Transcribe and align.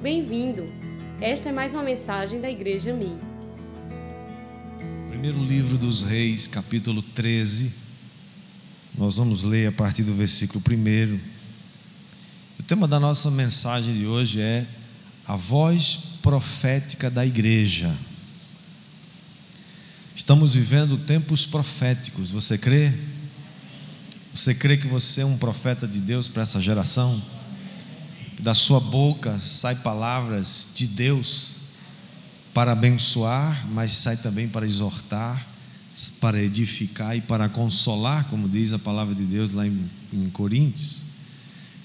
Bem-vindo! 0.00 0.72
Esta 1.20 1.48
é 1.48 1.52
mais 1.52 1.74
uma 1.74 1.82
mensagem 1.82 2.40
da 2.40 2.48
Igreja 2.48 2.94
Mi. 2.94 3.18
Primeiro 5.08 5.42
livro 5.42 5.76
dos 5.76 6.02
Reis, 6.02 6.46
capítulo 6.46 7.02
13. 7.02 7.72
Nós 8.96 9.16
vamos 9.16 9.42
ler 9.42 9.66
a 9.66 9.72
partir 9.72 10.04
do 10.04 10.14
versículo 10.14 10.62
1. 10.64 11.18
O 12.60 12.62
tema 12.62 12.86
da 12.86 13.00
nossa 13.00 13.28
mensagem 13.28 13.92
de 13.92 14.06
hoje 14.06 14.40
é 14.40 14.64
a 15.26 15.34
voz 15.34 15.98
profética 16.22 17.10
da 17.10 17.26
igreja. 17.26 17.92
Estamos 20.14 20.54
vivendo 20.54 20.96
tempos 20.96 21.44
proféticos, 21.44 22.30
você 22.30 22.56
crê? 22.56 22.92
Você 24.32 24.54
crê 24.54 24.76
que 24.76 24.86
você 24.86 25.22
é 25.22 25.26
um 25.26 25.36
profeta 25.36 25.88
de 25.88 26.00
Deus 26.00 26.28
para 26.28 26.44
essa 26.44 26.60
geração? 26.60 27.20
Da 28.40 28.54
sua 28.54 28.80
boca 28.80 29.38
sai 29.40 29.74
palavras 29.76 30.68
de 30.74 30.86
Deus 30.86 31.56
para 32.54 32.72
abençoar, 32.72 33.66
mas 33.70 33.92
sai 33.92 34.16
também 34.16 34.48
para 34.48 34.66
exortar, 34.66 35.46
para 36.20 36.42
edificar 36.42 37.16
e 37.16 37.20
para 37.20 37.48
consolar, 37.48 38.24
como 38.28 38.48
diz 38.48 38.72
a 38.72 38.78
palavra 38.78 39.14
de 39.14 39.24
Deus 39.24 39.52
lá 39.52 39.66
em, 39.66 39.90
em 40.12 40.30
Coríntios. 40.30 41.02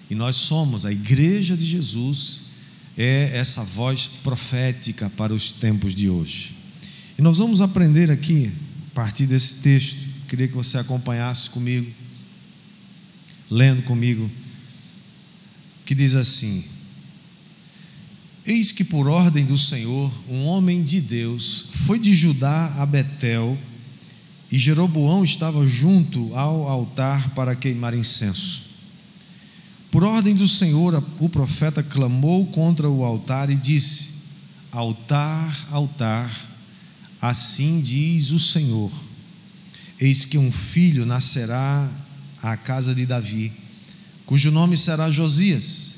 E 0.10 0.16
nós 0.16 0.36
somos 0.36 0.86
a 0.86 0.92
igreja 0.92 1.58
de 1.58 1.66
Jesus, 1.66 2.44
é 2.96 3.32
essa 3.34 3.64
voz 3.64 4.08
profética 4.08 5.10
para 5.10 5.34
os 5.34 5.52
tempos 5.52 5.96
de 5.96 6.10
hoje. 6.10 6.56
E 7.18 7.22
nós 7.22 7.40
vamos 7.40 7.62
aprender 7.62 8.12
aqui, 8.12 8.52
a 8.92 8.96
partir 8.96 9.26
desse 9.26 9.62
texto, 9.62 10.06
queria 10.28 10.48
que 10.48 10.54
você 10.54 10.78
acompanhasse 10.78 11.50
comigo, 11.50 11.92
lendo 13.50 13.82
comigo 13.84 14.30
que 15.86 15.96
diz 15.96 16.16
assim: 16.16 16.64
Eis 18.46 18.72
que 18.72 18.84
por 18.84 19.08
ordem 19.08 19.46
do 19.46 19.58
Senhor, 19.58 20.12
um 20.30 20.46
homem 20.46 20.84
de 20.84 21.00
Deus 21.00 21.68
foi 21.86 22.00
de 22.00 22.14
Judá 22.14 22.74
a 22.78 22.86
Betel, 22.86 23.58
e 24.52 24.60
Jeroboão 24.60 25.24
estava 25.24 25.66
junto 25.66 26.36
ao 26.36 26.68
altar 26.68 27.32
para 27.32 27.56
queimar 27.56 27.94
incenso. 27.94 28.64
Por 29.90 30.04
ordem 30.04 30.36
do 30.36 30.48
Senhor, 30.48 31.04
o 31.20 31.30
profeta 31.30 31.82
clamou 31.82 32.48
contra 32.48 32.90
o 32.90 33.06
altar 33.06 33.50
e 33.50 33.56
disse: 33.56 34.14
Altar, 34.72 35.68
altar, 35.72 36.32
assim 37.22 37.80
diz 37.80 38.32
o 38.32 38.40
Senhor: 38.40 38.92
Eis 40.00 40.26
que 40.26 40.38
um 40.38 40.52
filho 40.52 41.06
nascerá 41.06 41.90
à 42.42 42.58
casa 42.58 42.94
de 42.94 43.06
Davi 43.06 43.63
cujo 44.34 44.50
nome 44.50 44.76
será 44.76 45.12
Josias. 45.12 45.98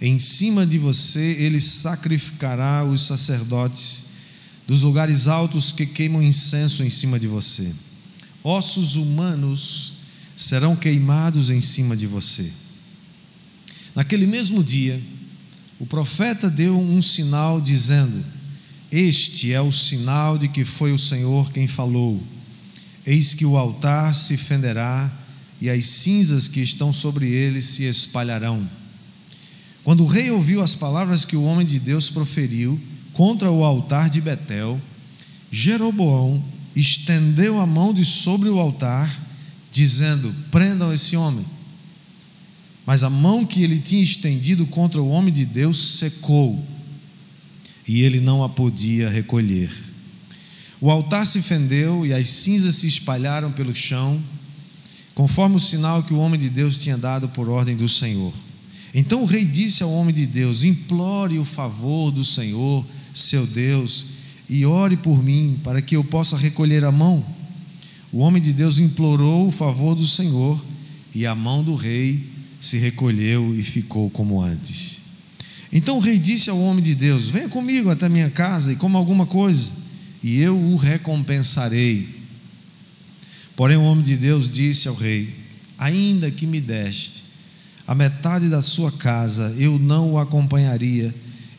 Em 0.00 0.20
cima 0.20 0.64
de 0.64 0.78
você 0.78 1.32
ele 1.40 1.60
sacrificará 1.60 2.84
os 2.84 3.04
sacerdotes 3.04 4.04
dos 4.68 4.82
lugares 4.82 5.26
altos 5.26 5.72
que 5.72 5.84
queimam 5.84 6.22
incenso 6.22 6.84
em 6.84 6.90
cima 6.90 7.18
de 7.18 7.26
você. 7.26 7.74
Ossos 8.44 8.94
humanos 8.94 9.94
serão 10.36 10.76
queimados 10.76 11.50
em 11.50 11.60
cima 11.60 11.96
de 11.96 12.06
você. 12.06 12.52
Naquele 13.96 14.28
mesmo 14.28 14.62
dia, 14.62 15.02
o 15.80 15.86
profeta 15.86 16.48
deu 16.48 16.78
um 16.80 17.02
sinal 17.02 17.60
dizendo: 17.60 18.24
Este 18.92 19.52
é 19.52 19.60
o 19.60 19.72
sinal 19.72 20.38
de 20.38 20.46
que 20.46 20.64
foi 20.64 20.92
o 20.92 20.98
Senhor 20.98 21.50
quem 21.50 21.66
falou. 21.66 22.22
Eis 23.04 23.34
que 23.34 23.44
o 23.44 23.56
altar 23.56 24.14
se 24.14 24.36
fenderá 24.36 25.25
e 25.60 25.70
as 25.70 25.86
cinzas 25.86 26.48
que 26.48 26.60
estão 26.60 26.92
sobre 26.92 27.28
ele 27.28 27.62
se 27.62 27.84
espalharão. 27.84 28.68
Quando 29.82 30.02
o 30.02 30.06
rei 30.06 30.30
ouviu 30.30 30.62
as 30.62 30.74
palavras 30.74 31.24
que 31.24 31.36
o 31.36 31.44
homem 31.44 31.66
de 31.66 31.78
Deus 31.78 32.10
proferiu 32.10 32.80
contra 33.12 33.50
o 33.50 33.64
altar 33.64 34.10
de 34.10 34.20
Betel, 34.20 34.80
Jeroboão 35.50 36.44
estendeu 36.74 37.58
a 37.60 37.66
mão 37.66 37.94
de 37.94 38.04
sobre 38.04 38.48
o 38.48 38.58
altar, 38.58 39.22
dizendo: 39.70 40.34
Prendam 40.50 40.92
esse 40.92 41.16
homem. 41.16 41.44
Mas 42.84 43.02
a 43.02 43.10
mão 43.10 43.44
que 43.46 43.62
ele 43.62 43.78
tinha 43.78 44.02
estendido 44.02 44.66
contra 44.66 45.00
o 45.00 45.08
homem 45.08 45.32
de 45.32 45.44
Deus 45.44 45.98
secou, 45.98 46.64
e 47.86 48.02
ele 48.02 48.20
não 48.20 48.44
a 48.44 48.48
podia 48.48 49.08
recolher. 49.08 49.72
O 50.80 50.90
altar 50.90 51.26
se 51.26 51.40
fendeu 51.40 52.04
e 52.04 52.12
as 52.12 52.28
cinzas 52.28 52.76
se 52.76 52.86
espalharam 52.86 53.50
pelo 53.50 53.74
chão 53.74 54.20
conforme 55.16 55.56
o 55.56 55.58
sinal 55.58 56.02
que 56.02 56.12
o 56.12 56.18
homem 56.18 56.38
de 56.38 56.50
Deus 56.50 56.76
tinha 56.76 56.96
dado 56.96 57.26
por 57.30 57.48
ordem 57.48 57.74
do 57.74 57.88
Senhor. 57.88 58.34
Então 58.94 59.22
o 59.22 59.26
rei 59.26 59.46
disse 59.46 59.82
ao 59.82 59.90
homem 59.90 60.14
de 60.14 60.26
Deus: 60.26 60.62
Implore 60.62 61.38
o 61.38 61.44
favor 61.44 62.10
do 62.10 62.22
Senhor, 62.22 62.86
seu 63.14 63.46
Deus, 63.46 64.04
e 64.48 64.66
ore 64.66 64.96
por 64.96 65.22
mim, 65.24 65.58
para 65.64 65.80
que 65.80 65.96
eu 65.96 66.04
possa 66.04 66.36
recolher 66.36 66.84
a 66.84 66.92
mão. 66.92 67.24
O 68.12 68.18
homem 68.18 68.42
de 68.42 68.52
Deus 68.52 68.78
implorou 68.78 69.48
o 69.48 69.50
favor 69.50 69.94
do 69.94 70.06
Senhor, 70.06 70.62
e 71.14 71.26
a 71.26 71.34
mão 71.34 71.64
do 71.64 71.74
rei 71.74 72.28
se 72.60 72.76
recolheu 72.76 73.58
e 73.58 73.62
ficou 73.62 74.10
como 74.10 74.42
antes. 74.42 74.98
Então 75.72 75.96
o 75.96 76.00
rei 76.00 76.18
disse 76.18 76.50
ao 76.50 76.60
homem 76.60 76.84
de 76.84 76.94
Deus: 76.94 77.30
Venha 77.30 77.48
comigo 77.48 77.88
até 77.88 78.06
minha 78.06 78.28
casa 78.28 78.70
e 78.70 78.76
coma 78.76 78.98
alguma 78.98 79.24
coisa, 79.24 79.72
e 80.22 80.38
eu 80.40 80.58
o 80.58 80.76
recompensarei. 80.76 82.15
Porém, 83.56 83.78
o 83.78 83.82
homem 83.82 84.04
de 84.04 84.16
Deus 84.16 84.48
disse 84.48 84.86
ao 84.86 84.94
rei: 84.94 85.34
Ainda 85.78 86.30
que 86.30 86.46
me 86.46 86.60
deste 86.60 87.24
a 87.86 87.94
metade 87.94 88.48
da 88.48 88.60
sua 88.60 88.90
casa, 88.90 89.54
eu 89.56 89.78
não 89.78 90.12
o 90.12 90.18
acompanharia 90.18 91.14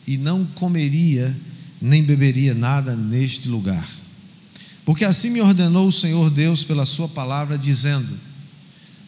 e 0.06 0.16
não 0.16 0.44
comeria 0.44 1.34
nem 1.80 2.02
beberia 2.02 2.54
nada 2.54 2.94
neste 2.94 3.48
lugar. 3.48 3.88
Porque 4.84 5.04
assim 5.04 5.30
me 5.30 5.40
ordenou 5.40 5.88
o 5.88 5.92
Senhor 5.92 6.30
Deus 6.30 6.64
pela 6.64 6.84
sua 6.84 7.08
palavra, 7.08 7.58
dizendo: 7.58 8.18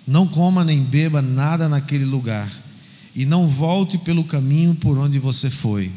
Não 0.06 0.26
coma 0.26 0.64
nem 0.64 0.82
beba 0.82 1.20
nada 1.20 1.68
naquele 1.68 2.04
lugar, 2.04 2.50
e 3.14 3.24
não 3.24 3.46
volte 3.46 3.98
pelo 3.98 4.24
caminho 4.24 4.74
por 4.74 4.98
onde 4.98 5.18
você 5.18 5.48
foi. 5.48 5.90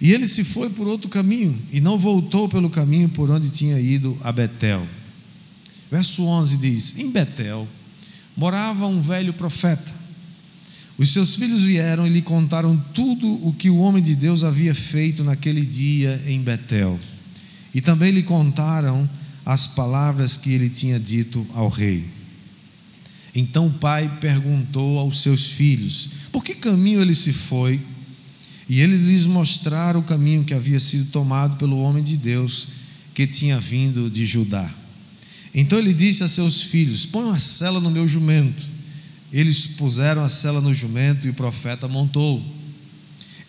E 0.00 0.12
ele 0.12 0.26
se 0.26 0.44
foi 0.44 0.70
por 0.70 0.86
outro 0.86 1.08
caminho, 1.08 1.58
e 1.72 1.80
não 1.80 1.98
voltou 1.98 2.48
pelo 2.48 2.70
caminho 2.70 3.08
por 3.08 3.30
onde 3.30 3.50
tinha 3.50 3.80
ido 3.80 4.16
a 4.22 4.30
Betel. 4.30 4.86
Verso 5.90 6.24
11 6.24 6.56
diz: 6.56 6.98
Em 6.98 7.10
Betel 7.10 7.66
morava 8.36 8.86
um 8.86 9.00
velho 9.00 9.32
profeta. 9.32 9.92
Os 10.96 11.12
seus 11.12 11.36
filhos 11.36 11.62
vieram 11.62 12.06
e 12.06 12.10
lhe 12.10 12.22
contaram 12.22 12.76
tudo 12.92 13.28
o 13.46 13.52
que 13.52 13.70
o 13.70 13.78
homem 13.78 14.02
de 14.02 14.16
Deus 14.16 14.42
havia 14.42 14.74
feito 14.74 15.22
naquele 15.22 15.64
dia 15.64 16.20
em 16.26 16.40
Betel. 16.40 16.98
E 17.72 17.80
também 17.80 18.10
lhe 18.10 18.22
contaram 18.22 19.08
as 19.46 19.66
palavras 19.66 20.36
que 20.36 20.50
ele 20.50 20.68
tinha 20.68 20.98
dito 20.98 21.46
ao 21.54 21.68
rei. 21.68 22.04
Então 23.34 23.68
o 23.68 23.72
pai 23.72 24.18
perguntou 24.20 24.98
aos 24.98 25.22
seus 25.22 25.46
filhos: 25.46 26.10
Por 26.32 26.42
que 26.42 26.54
caminho 26.54 27.00
ele 27.00 27.14
se 27.14 27.32
foi? 27.32 27.80
E 28.68 28.80
ele 28.80 28.96
lhes 28.96 29.24
mostraram 29.24 30.00
o 30.00 30.04
caminho 30.04 30.44
que 30.44 30.52
havia 30.52 30.78
sido 30.78 31.10
tomado 31.10 31.56
pelo 31.56 31.80
homem 31.80 32.02
de 32.02 32.16
Deus 32.16 32.68
que 33.14 33.26
tinha 33.26 33.58
vindo 33.58 34.10
de 34.10 34.26
Judá. 34.26 34.72
Então 35.54 35.78
ele 35.78 35.94
disse 35.94 36.22
a 36.22 36.28
seus 36.28 36.62
filhos: 36.62 37.06
Põe 37.06 37.24
uma 37.24 37.38
cela 37.38 37.80
no 37.80 37.90
meu 37.90 38.08
jumento. 38.08 38.66
Eles 39.32 39.66
puseram 39.66 40.22
a 40.22 40.28
cela 40.28 40.60
no 40.60 40.72
jumento 40.72 41.26
e 41.26 41.30
o 41.30 41.34
profeta 41.34 41.86
montou. 41.86 42.42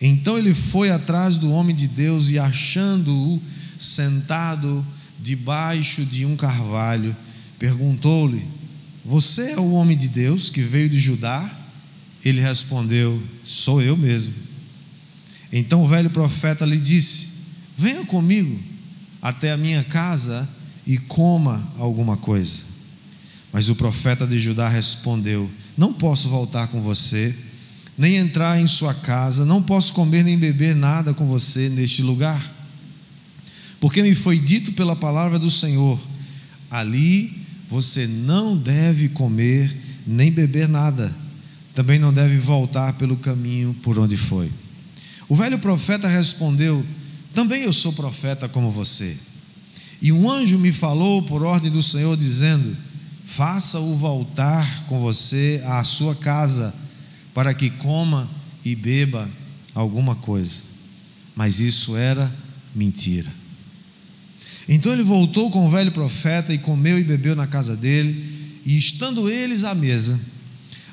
Então 0.00 0.38
ele 0.38 0.54
foi 0.54 0.90
atrás 0.90 1.36
do 1.36 1.50
homem 1.50 1.74
de 1.74 1.86
Deus 1.86 2.30
e, 2.30 2.38
achando-o 2.38 3.40
sentado 3.78 4.86
debaixo 5.20 6.04
de 6.04 6.24
um 6.24 6.36
carvalho, 6.36 7.14
perguntou-lhe: 7.58 8.46
Você 9.04 9.52
é 9.52 9.60
o 9.60 9.72
homem 9.72 9.96
de 9.96 10.08
Deus 10.08 10.50
que 10.50 10.62
veio 10.62 10.88
de 10.88 10.98
Judá? 10.98 11.50
Ele 12.24 12.40
respondeu: 12.40 13.22
Sou 13.44 13.80
eu 13.82 13.96
mesmo. 13.96 14.32
Então 15.52 15.82
o 15.82 15.88
velho 15.88 16.10
profeta 16.10 16.64
lhe 16.64 16.78
disse: 16.78 17.28
Venha 17.76 18.04
comigo 18.04 18.58
até 19.20 19.52
a 19.52 19.56
minha 19.56 19.84
casa 19.84 20.48
e 20.86 20.98
coma 20.98 21.66
alguma 21.78 22.16
coisa. 22.16 22.62
Mas 23.52 23.68
o 23.68 23.74
profeta 23.74 24.26
de 24.26 24.38
Judá 24.38 24.68
respondeu: 24.68 25.50
Não 25.76 25.92
posso 25.92 26.28
voltar 26.28 26.68
com 26.68 26.80
você, 26.80 27.34
nem 27.96 28.16
entrar 28.16 28.60
em 28.60 28.66
sua 28.66 28.94
casa, 28.94 29.44
não 29.44 29.62
posso 29.62 29.92
comer 29.92 30.24
nem 30.24 30.38
beber 30.38 30.74
nada 30.74 31.12
com 31.12 31.26
você 31.26 31.68
neste 31.68 32.02
lugar. 32.02 32.58
Porque 33.80 34.02
me 34.02 34.14
foi 34.14 34.38
dito 34.38 34.72
pela 34.72 34.94
palavra 34.94 35.38
do 35.38 35.50
Senhor: 35.50 36.00
ali 36.70 37.46
você 37.68 38.06
não 38.06 38.56
deve 38.56 39.08
comer 39.08 39.76
nem 40.06 40.30
beber 40.30 40.68
nada, 40.68 41.14
também 41.74 41.98
não 41.98 42.12
deve 42.12 42.36
voltar 42.36 42.94
pelo 42.94 43.16
caminho 43.16 43.74
por 43.82 43.98
onde 43.98 44.16
foi. 44.16 44.50
O 45.28 45.34
velho 45.34 45.58
profeta 45.58 46.08
respondeu: 46.08 46.84
Também 47.34 47.62
eu 47.62 47.72
sou 47.72 47.92
profeta 47.92 48.48
como 48.48 48.70
você. 48.70 49.16
E 50.00 50.12
um 50.12 50.30
anjo 50.30 50.58
me 50.58 50.72
falou 50.72 51.22
por 51.22 51.42
ordem 51.42 51.70
do 51.70 51.82
Senhor, 51.82 52.16
dizendo: 52.16 52.76
Faça-o 53.24 53.94
voltar 53.94 54.84
com 54.86 55.00
você 55.00 55.62
à 55.66 55.84
sua 55.84 56.14
casa, 56.14 56.74
para 57.34 57.52
que 57.52 57.70
coma 57.70 58.28
e 58.64 58.74
beba 58.74 59.28
alguma 59.74 60.14
coisa, 60.14 60.62
mas 61.36 61.60
isso 61.60 61.96
era 61.96 62.32
mentira. 62.74 63.28
Então 64.68 64.92
ele 64.92 65.02
voltou 65.02 65.50
com 65.50 65.66
o 65.66 65.70
velho 65.70 65.92
profeta 65.92 66.52
e 66.52 66.58
comeu 66.58 66.98
e 66.98 67.04
bebeu 67.04 67.36
na 67.36 67.46
casa 67.46 67.76
dele, 67.76 68.60
e 68.64 68.76
estando 68.76 69.30
eles 69.30 69.64
à 69.64 69.74
mesa, 69.74 70.18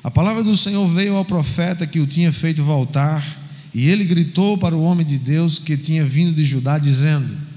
a 0.02 0.10
palavra 0.10 0.42
do 0.42 0.56
Senhor 0.56 0.86
veio 0.86 1.16
ao 1.16 1.24
profeta 1.24 1.86
que 1.86 2.00
o 2.00 2.06
tinha 2.06 2.32
feito 2.32 2.62
voltar, 2.62 3.24
e 3.74 3.88
ele 3.88 4.04
gritou 4.04 4.56
para 4.56 4.76
o 4.76 4.82
homem 4.82 5.06
de 5.06 5.18
Deus 5.18 5.58
que 5.58 5.76
tinha 5.76 6.04
vindo 6.04 6.32
de 6.32 6.44
Judá, 6.44 6.78
dizendo: 6.78 7.47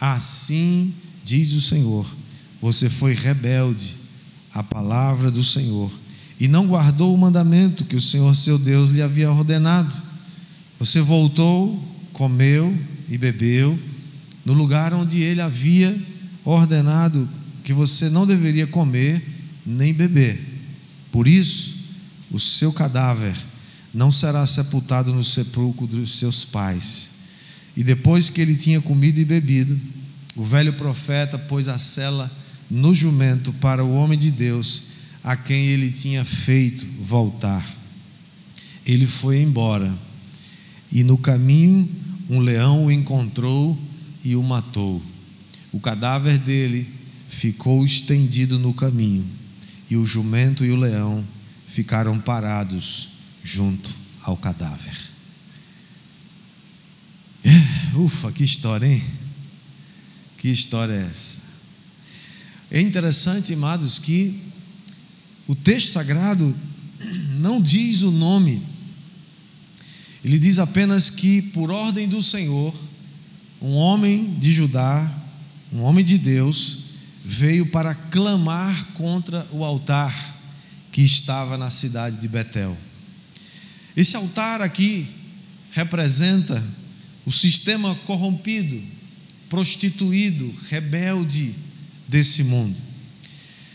Assim 0.00 0.94
diz 1.24 1.52
o 1.52 1.60
Senhor, 1.60 2.06
você 2.60 2.88
foi 2.88 3.14
rebelde 3.14 3.96
à 4.54 4.62
palavra 4.62 5.30
do 5.30 5.42
Senhor 5.42 5.90
e 6.40 6.46
não 6.46 6.66
guardou 6.66 7.14
o 7.14 7.18
mandamento 7.18 7.84
que 7.84 7.96
o 7.96 8.00
Senhor 8.00 8.34
seu 8.36 8.58
Deus 8.58 8.90
lhe 8.90 9.02
havia 9.02 9.30
ordenado. 9.30 9.92
Você 10.78 11.00
voltou, 11.00 11.82
comeu 12.12 12.76
e 13.08 13.18
bebeu 13.18 13.78
no 14.44 14.52
lugar 14.52 14.94
onde 14.94 15.20
ele 15.20 15.40
havia 15.40 15.98
ordenado 16.44 17.28
que 17.64 17.72
você 17.72 18.08
não 18.08 18.26
deveria 18.26 18.66
comer 18.66 19.22
nem 19.66 19.92
beber. 19.92 20.40
Por 21.10 21.26
isso, 21.28 21.78
o 22.30 22.38
seu 22.38 22.72
cadáver 22.72 23.36
não 23.92 24.10
será 24.10 24.46
sepultado 24.46 25.12
no 25.12 25.24
sepulcro 25.24 25.86
dos 25.86 26.18
seus 26.18 26.44
pais. 26.44 27.17
E 27.78 27.84
depois 27.84 28.28
que 28.28 28.40
ele 28.40 28.56
tinha 28.56 28.80
comido 28.80 29.20
e 29.20 29.24
bebido, 29.24 29.78
o 30.34 30.42
velho 30.42 30.72
profeta 30.72 31.38
pôs 31.38 31.68
a 31.68 31.78
cela 31.78 32.28
no 32.68 32.92
jumento 32.92 33.52
para 33.52 33.84
o 33.84 33.94
homem 33.94 34.18
de 34.18 34.32
Deus, 34.32 34.88
a 35.22 35.36
quem 35.36 35.66
ele 35.66 35.92
tinha 35.92 36.24
feito 36.24 36.84
voltar. 37.00 37.64
Ele 38.84 39.06
foi 39.06 39.40
embora, 39.40 39.96
e 40.90 41.04
no 41.04 41.16
caminho 41.16 41.88
um 42.28 42.40
leão 42.40 42.86
o 42.86 42.90
encontrou 42.90 43.78
e 44.24 44.34
o 44.34 44.42
matou. 44.42 45.00
O 45.70 45.78
cadáver 45.78 46.36
dele 46.36 46.84
ficou 47.28 47.84
estendido 47.84 48.58
no 48.58 48.74
caminho, 48.74 49.24
e 49.88 49.96
o 49.96 50.04
jumento 50.04 50.64
e 50.64 50.72
o 50.72 50.76
leão 50.76 51.24
ficaram 51.64 52.18
parados 52.18 53.10
junto 53.44 53.94
ao 54.20 54.36
cadáver. 54.36 55.07
Ufa, 57.94 58.30
que 58.32 58.44
história, 58.44 58.86
hein? 58.86 59.02
Que 60.36 60.48
história 60.48 60.92
é 60.92 61.08
essa? 61.10 61.38
É 62.70 62.80
interessante, 62.80 63.54
amados, 63.54 63.98
que 63.98 64.42
o 65.46 65.54
texto 65.54 65.90
sagrado 65.90 66.54
não 67.38 67.60
diz 67.60 68.02
o 68.02 68.10
nome, 68.10 68.62
ele 70.24 70.38
diz 70.38 70.58
apenas 70.58 71.08
que, 71.08 71.40
por 71.40 71.70
ordem 71.70 72.08
do 72.08 72.22
Senhor, 72.22 72.74
um 73.62 73.72
homem 73.74 74.34
de 74.38 74.52
Judá, 74.52 75.10
um 75.72 75.80
homem 75.82 76.04
de 76.04 76.18
Deus, 76.18 76.80
veio 77.24 77.66
para 77.66 77.94
clamar 77.94 78.92
contra 78.94 79.46
o 79.50 79.64
altar 79.64 80.36
que 80.92 81.02
estava 81.02 81.56
na 81.56 81.70
cidade 81.70 82.16
de 82.16 82.28
Betel. 82.28 82.76
Esse 83.96 84.16
altar 84.16 84.60
aqui 84.60 85.06
representa 85.70 86.62
o 87.28 87.30
sistema 87.30 87.94
corrompido, 88.06 88.82
prostituído, 89.50 90.50
rebelde 90.70 91.54
desse 92.08 92.42
mundo. 92.42 92.74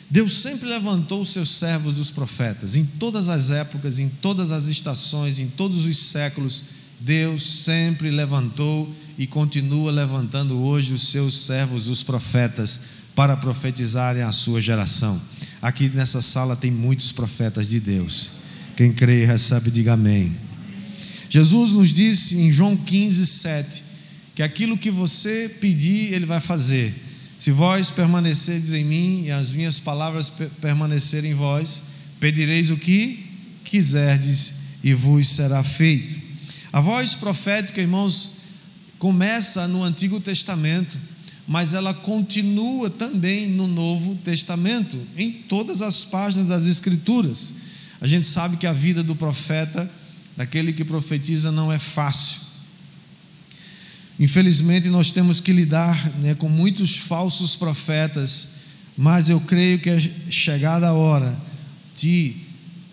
Deus 0.10 0.42
sempre 0.42 0.68
levantou 0.68 1.22
os 1.22 1.30
seus 1.30 1.50
servos 1.50 1.94
dos 1.94 2.10
profetas, 2.10 2.76
em 2.76 2.84
todas 2.84 3.30
as 3.30 3.52
épocas, 3.52 4.00
em 4.00 4.10
todas 4.10 4.50
as 4.50 4.66
estações, 4.66 5.38
em 5.38 5.48
todos 5.48 5.86
os 5.86 5.98
séculos, 6.00 6.64
Deus 7.00 7.44
sempre 7.44 8.10
levantou 8.10 8.92
e 9.20 9.28
continua 9.28 9.92
levantando 9.92 10.58
hoje 10.58 10.92
os 10.92 11.10
seus 11.10 11.46
servos, 11.46 11.88
os 11.88 12.02
profetas, 12.02 12.86
para 13.16 13.38
profetizarem 13.38 14.24
a 14.24 14.32
sua 14.32 14.60
geração. 14.60 15.22
Aqui 15.62 15.90
nessa 15.90 16.24
sala 16.24 16.56
tem 16.56 16.72
muitos 16.72 17.12
profetas 17.12 17.70
de 17.70 17.80
Deus. 17.80 18.32
Quem 18.76 18.92
crê 18.92 19.22
e 19.22 19.26
recebe, 19.28 19.70
diga 19.70 19.94
amém. 19.94 20.36
Jesus 21.34 21.72
nos 21.72 21.92
disse 21.92 22.38
em 22.38 22.52
João 22.52 22.78
15, 22.78 23.26
7, 23.26 23.84
que 24.36 24.44
aquilo 24.44 24.78
que 24.78 24.92
você 24.92 25.50
pedir, 25.60 26.14
Ele 26.14 26.28
vai 26.28 26.40
fazer. 26.40 26.94
Se 27.40 27.50
vós 27.50 27.90
permanecerdes 27.90 28.72
em 28.72 28.86
mim 28.86 29.24
e 29.26 29.32
as 29.32 29.52
minhas 29.52 29.80
palavras 29.80 30.32
permanecerem 30.62 31.32
em 31.32 31.34
vós, 31.34 31.86
pedireis 32.20 32.70
o 32.70 32.78
que 32.78 33.26
quiserdes 33.66 34.58
e 34.84 34.94
vos 34.94 35.28
será 35.28 35.64
feito. 35.64 36.22
A 36.72 36.80
voz 36.80 37.16
profética, 37.16 37.82
irmãos, 37.82 38.34
começa 39.00 39.68
no 39.68 39.84
Antigo 39.84 40.20
Testamento 40.20 41.00
mas 41.48 41.74
ela 41.74 41.94
continua 41.94 42.90
também 42.90 43.50
no 43.50 43.68
Novo 43.68 44.16
Testamento, 44.16 44.98
em 45.18 45.30
todas 45.30 45.82
as 45.82 46.06
páginas 46.06 46.48
das 46.48 46.68
Escrituras. 46.68 47.56
A 48.00 48.08
gente 48.08 48.26
sabe 48.26 48.56
que 48.56 48.66
a 48.66 48.72
vida 48.72 49.04
do 49.04 49.14
profeta, 49.14 49.92
daquele 50.36 50.74
que 50.74 50.84
profetiza, 50.84 51.52
não 51.52 51.72
é 51.72 51.80
fácil. 51.80 52.42
Infelizmente, 54.20 54.90
nós 54.90 55.12
temos 55.12 55.40
que 55.40 55.52
lidar 55.52 56.12
né, 56.20 56.36
com 56.36 56.48
muitos 56.48 56.98
falsos 56.98 57.56
profetas, 57.56 58.54
mas 58.98 59.30
eu 59.30 59.40
creio 59.42 59.80
que 59.80 59.90
é 59.90 60.00
chegada 60.30 60.88
a 60.88 60.94
hora 60.94 61.40
de 61.96 62.36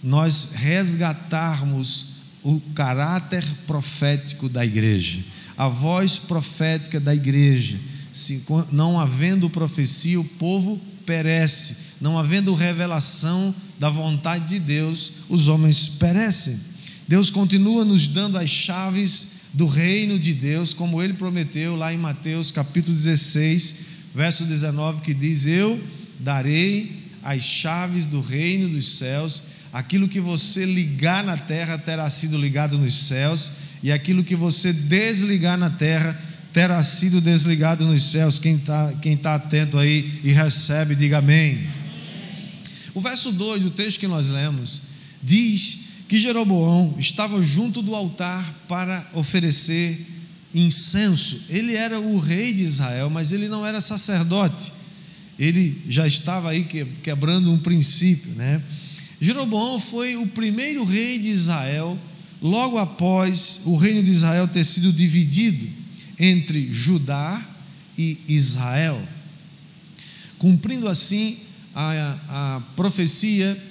nós 0.03 0.53
resgatarmos 0.55 2.07
o 2.43 2.61
caráter 2.75 3.45
profético 3.67 4.49
da 4.49 4.65
igreja, 4.65 5.21
a 5.57 5.69
voz 5.69 6.19
profética 6.19 6.99
da 6.99 7.15
igreja 7.15 7.79
se, 8.13 8.45
não 8.73 8.99
havendo 8.99 9.49
profecia, 9.49 10.21
o 10.21 10.25
povo 10.25 10.81
perece, 11.07 11.77
não 12.01 12.19
havendo 12.19 12.55
revelação 12.55 13.55
da 13.79 13.89
vontade 13.89 14.49
de 14.49 14.59
Deus, 14.59 15.13
os 15.29 15.49
homens 15.49 15.89
perecem. 15.89 16.59
Deus 17.11 17.29
continua 17.29 17.85
nos 17.85 18.07
dando 18.07 18.39
as 18.39 18.49
chaves 18.49 19.41
do 19.53 19.67
reino 19.67 20.17
de 20.17 20.33
Deus, 20.33 20.73
como 20.73 21.03
ele 21.03 21.15
prometeu 21.15 21.75
lá 21.75 21.93
em 21.93 21.97
Mateus 21.97 22.53
capítulo 22.53 22.97
16, 22.97 23.75
verso 24.15 24.45
19, 24.45 25.03
que 25.03 25.13
diz: 25.13 25.45
Eu 25.45 25.83
darei 26.21 27.03
as 27.21 27.43
chaves 27.43 28.07
do 28.07 28.21
reino 28.21 28.69
dos 28.69 28.97
céus, 28.97 29.43
aquilo 29.73 30.07
que 30.07 30.21
você 30.21 30.65
ligar 30.65 31.25
na 31.25 31.37
terra 31.37 31.77
terá 31.77 32.09
sido 32.09 32.39
ligado 32.39 32.79
nos 32.79 32.95
céus, 32.95 33.51
e 33.83 33.91
aquilo 33.91 34.23
que 34.23 34.37
você 34.37 34.73
desligar 34.73 35.59
na 35.59 35.69
terra 35.69 36.17
terá 36.53 36.81
sido 36.81 37.21
desligado 37.21 37.85
nos 37.85 38.05
céus. 38.05 38.39
Quem 38.39 38.55
está 38.55 38.95
quem 39.03 39.17
tá 39.17 39.35
atento 39.35 39.79
aí 39.79 40.21
e 40.23 40.31
recebe, 40.31 40.95
diga 40.95 41.19
amém. 41.19 41.59
O 42.95 43.01
verso 43.01 43.33
2 43.33 43.65
do 43.65 43.71
texto 43.73 43.99
que 43.99 44.07
nós 44.07 44.29
lemos 44.29 44.83
diz 45.21 45.80
que 46.11 46.19
Jeroboão 46.19 46.97
estava 46.99 47.41
junto 47.41 47.81
do 47.81 47.95
altar 47.95 48.65
para 48.67 49.09
oferecer 49.15 50.05
incenso. 50.53 51.45
Ele 51.49 51.77
era 51.77 52.01
o 52.01 52.19
rei 52.19 52.53
de 52.53 52.65
Israel, 52.65 53.09
mas 53.09 53.31
ele 53.31 53.47
não 53.47 53.65
era 53.65 53.81
sacerdote. 53.81 54.73
Ele 55.39 55.81
já 55.89 56.09
estava 56.09 56.51
aí 56.51 56.65
quebrando 57.05 57.53
um 57.53 57.61
princípio, 57.61 58.33
né? 58.33 58.61
Jeroboão 59.21 59.79
foi 59.79 60.17
o 60.17 60.27
primeiro 60.27 60.85
rei 60.85 61.17
de 61.17 61.29
Israel, 61.29 61.97
logo 62.43 62.77
após 62.77 63.61
o 63.65 63.77
reino 63.77 64.03
de 64.03 64.11
Israel 64.11 64.49
ter 64.49 64.65
sido 64.65 64.93
dividido 64.93 65.65
entre 66.19 66.73
Judá 66.73 67.41
e 67.97 68.19
Israel, 68.27 69.01
cumprindo 70.41 70.89
assim 70.89 71.39
a, 71.73 72.17
a 72.29 72.61
profecia 72.75 73.70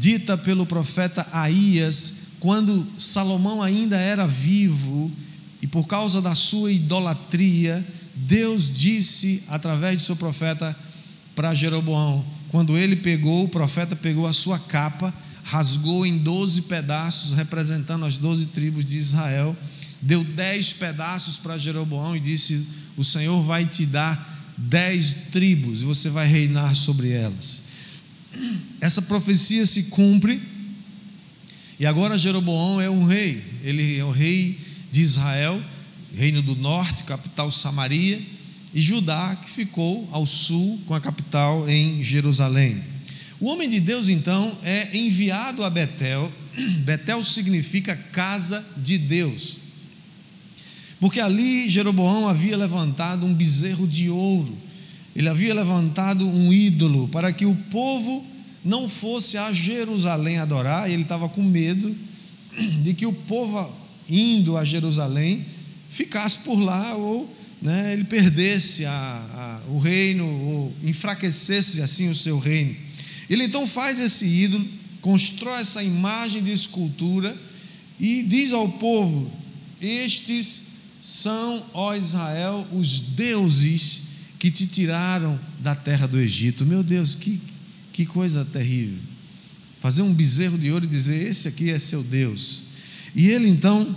dita 0.00 0.38
pelo 0.38 0.64
profeta 0.64 1.26
Aías, 1.30 2.14
quando 2.40 2.86
Salomão 2.98 3.62
ainda 3.62 3.98
era 3.98 4.26
vivo 4.26 5.12
e 5.60 5.66
por 5.66 5.86
causa 5.86 6.22
da 6.22 6.34
sua 6.34 6.72
idolatria, 6.72 7.86
Deus 8.16 8.72
disse 8.72 9.44
através 9.46 10.00
de 10.00 10.06
seu 10.06 10.16
profeta 10.16 10.74
para 11.36 11.52
Jeroboão, 11.52 12.24
quando 12.48 12.78
ele 12.78 12.96
pegou, 12.96 13.44
o 13.44 13.48
profeta 13.48 13.94
pegou 13.94 14.26
a 14.26 14.32
sua 14.32 14.58
capa, 14.58 15.12
rasgou 15.44 16.06
em 16.06 16.16
doze 16.16 16.62
pedaços, 16.62 17.34
representando 17.34 18.06
as 18.06 18.16
doze 18.16 18.46
tribos 18.46 18.86
de 18.86 18.96
Israel, 18.96 19.54
deu 20.00 20.24
dez 20.24 20.72
pedaços 20.72 21.36
para 21.36 21.58
Jeroboão 21.58 22.16
e 22.16 22.20
disse: 22.20 22.66
O 22.96 23.04
Senhor 23.04 23.42
vai 23.42 23.66
te 23.66 23.84
dar 23.84 24.50
dez 24.56 25.14
tribos 25.30 25.82
e 25.82 25.84
você 25.84 26.08
vai 26.08 26.26
reinar 26.26 26.74
sobre 26.74 27.10
elas. 27.10 27.69
Essa 28.80 29.02
profecia 29.02 29.66
se 29.66 29.84
cumpre 29.84 30.40
e 31.80 31.86
agora 31.86 32.18
Jeroboão 32.18 32.78
é 32.78 32.90
um 32.90 33.04
rei, 33.04 33.42
ele 33.64 33.98
é 33.98 34.04
o 34.04 34.10
rei 34.10 34.58
de 34.92 35.00
Israel, 35.00 35.58
reino 36.14 36.42
do 36.42 36.54
norte, 36.54 37.04
capital 37.04 37.50
Samaria, 37.50 38.20
e 38.74 38.82
Judá, 38.82 39.34
que 39.42 39.50
ficou 39.50 40.06
ao 40.12 40.26
sul, 40.26 40.78
com 40.86 40.94
a 40.94 41.00
capital 41.00 41.66
em 41.68 42.04
Jerusalém. 42.04 42.84
O 43.40 43.46
homem 43.48 43.68
de 43.68 43.80
Deus, 43.80 44.10
então, 44.10 44.58
é 44.62 44.94
enviado 44.94 45.64
a 45.64 45.70
Betel 45.70 46.30
Betel 46.84 47.22
significa 47.22 47.96
casa 47.96 48.64
de 48.76 48.98
Deus. 48.98 49.60
Porque 50.98 51.20
ali 51.20 51.70
Jeroboão 51.70 52.28
havia 52.28 52.56
levantado 52.56 53.24
um 53.24 53.32
bezerro 53.32 53.86
de 53.86 54.10
ouro, 54.10 54.56
ele 55.14 55.28
havia 55.28 55.54
levantado 55.54 56.26
um 56.26 56.52
ídolo 56.52 57.08
para 57.08 57.32
que 57.32 57.44
o 57.44 57.54
povo 57.70 58.24
não 58.64 58.88
fosse 58.88 59.36
a 59.36 59.52
Jerusalém 59.52 60.38
adorar, 60.38 60.88
e 60.88 60.92
ele 60.92 61.02
estava 61.02 61.28
com 61.28 61.42
medo 61.42 61.96
de 62.82 62.94
que 62.94 63.06
o 63.06 63.12
povo 63.12 63.72
indo 64.08 64.56
a 64.56 64.64
Jerusalém 64.64 65.44
ficasse 65.88 66.38
por 66.38 66.58
lá 66.58 66.94
ou 66.94 67.28
né, 67.60 67.92
ele 67.92 68.04
perdesse 68.04 68.86
a, 68.86 68.92
a, 68.92 69.70
o 69.70 69.78
reino 69.78 70.26
ou 70.26 70.72
enfraquecesse 70.82 71.82
assim 71.82 72.08
o 72.08 72.14
seu 72.14 72.38
reino. 72.38 72.74
Ele 73.28 73.44
então 73.44 73.66
faz 73.66 74.00
esse 74.00 74.26
ídolo, 74.26 74.66
constrói 75.00 75.60
essa 75.60 75.82
imagem 75.82 76.42
de 76.42 76.52
escultura 76.52 77.36
e 77.98 78.22
diz 78.22 78.52
ao 78.52 78.68
povo: 78.68 79.30
Estes 79.80 80.62
são, 81.02 81.64
ó 81.74 81.94
Israel, 81.94 82.66
os 82.72 83.00
deuses 83.00 84.09
que 84.40 84.50
te 84.50 84.66
tiraram 84.66 85.38
da 85.60 85.74
terra 85.74 86.08
do 86.08 86.18
Egito. 86.18 86.64
Meu 86.64 86.82
Deus, 86.82 87.14
que, 87.14 87.40
que 87.92 88.06
coisa 88.06 88.44
terrível. 88.44 88.98
Fazer 89.80 90.00
um 90.02 90.12
bezerro 90.12 90.58
de 90.58 90.72
ouro 90.72 90.86
e 90.86 90.88
dizer: 90.88 91.28
Esse 91.28 91.46
aqui 91.46 91.70
é 91.70 91.78
seu 91.78 92.02
Deus. 92.02 92.64
E 93.14 93.30
ele 93.30 93.48
então 93.48 93.94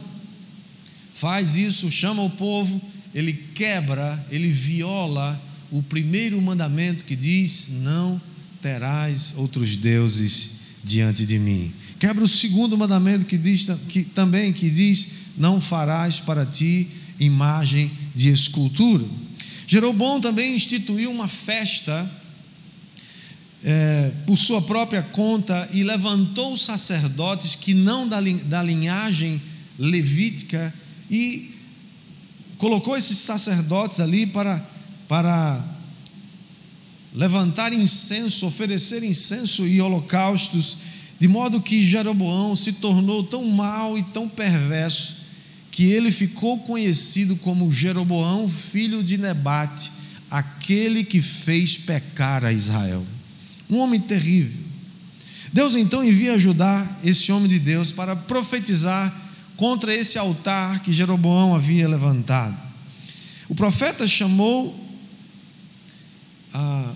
faz 1.14 1.56
isso, 1.56 1.90
chama 1.90 2.22
o 2.22 2.30
povo, 2.30 2.82
ele 3.16 3.34
quebra, 3.34 4.24
ele 4.30 4.50
viola 4.50 5.42
o 5.72 5.82
primeiro 5.82 6.40
mandamento 6.42 7.06
que 7.06 7.16
diz: 7.16 7.70
Não 7.82 8.22
terás 8.62 9.34
outros 9.38 9.78
deuses 9.78 10.58
diante 10.84 11.26
de 11.26 11.40
mim. 11.40 11.74
Quebra 11.98 12.22
o 12.22 12.28
segundo 12.28 12.78
mandamento 12.78 13.26
que 13.26 13.38
diz 13.38 13.66
que 13.88 14.04
também 14.04 14.52
que 14.52 14.70
diz: 14.70 15.08
não 15.38 15.62
farás 15.62 16.20
para 16.20 16.46
ti 16.46 16.90
imagem 17.18 17.90
de 18.14 18.30
escultura. 18.30 19.06
Jeroboão 19.68 20.20
também 20.20 20.56
instituiu 20.56 21.12
uma 21.12 21.28
festa 21.28 22.10
é, 23.64 24.12
por 24.26 24.38
sua 24.38 24.62
própria 24.62 25.02
conta 25.02 25.70
e 25.72 25.84
levantou 25.84 26.58
sacerdotes 26.58 27.56
que 27.56 27.74
não 27.74 28.08
da, 28.08 28.20
da 28.20 28.62
linhagem 28.62 29.42
levítica 29.80 30.74
e 31.10 31.56
colocou 32.58 32.96
esses 32.98 33.18
sacerdotes 33.20 34.00
ali 34.00 34.26
para, 34.26 34.66
para 35.08 35.64
levantar 37.14 37.72
incenso, 37.72 38.46
oferecer 38.46 39.04
incenso 39.04 39.66
e 39.66 39.82
holocaustos, 39.82 40.78
de 41.20 41.28
modo 41.28 41.62
que 41.62 41.84
Jeroboão 41.84 42.56
se 42.56 42.74
tornou 42.74 43.24
tão 43.24 43.46
mau 43.46 43.98
e 43.98 44.04
tão 44.04 44.28
perverso 44.28 45.23
que 45.74 45.86
ele 45.86 46.12
ficou 46.12 46.60
conhecido 46.60 47.36
como 47.36 47.72
Jeroboão, 47.72 48.48
filho 48.48 49.04
de 49.04 49.18
Nebate, 49.18 49.92
aquele 50.30 51.04
que 51.04 51.20
fez 51.20 51.76
pecar 51.76 52.46
a 52.46 52.54
Israel. 52.54 53.04
Um 53.68 53.80
homem 53.80 54.00
terrível. 54.00 54.62
Deus 55.52 55.76
então 55.76 56.04
envia 56.04 56.34
ajudar 56.34 57.00
esse 57.04 57.32
homem 57.32 57.50
de 57.50 57.58
Deus 57.58 57.92
para 57.92 58.16
profetizar 58.16 59.20
contra 59.58 59.92
esse 59.96 60.20
altar 60.20 60.84
que 60.84 60.94
Jeroboão 60.94 61.56
havia 61.56 61.88
levantado. 61.90 62.56
O 63.50 63.56
profeta 63.56 64.08
chamou 64.08 64.80
a, 66.54 66.94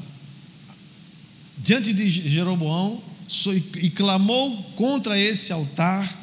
diante 1.57 1.91
de 1.91 2.07
Jeroboão 2.07 3.01
e 3.81 3.89
clamou 3.89 4.55
contra 4.75 5.19
esse 5.19 5.51
altar 5.51 6.15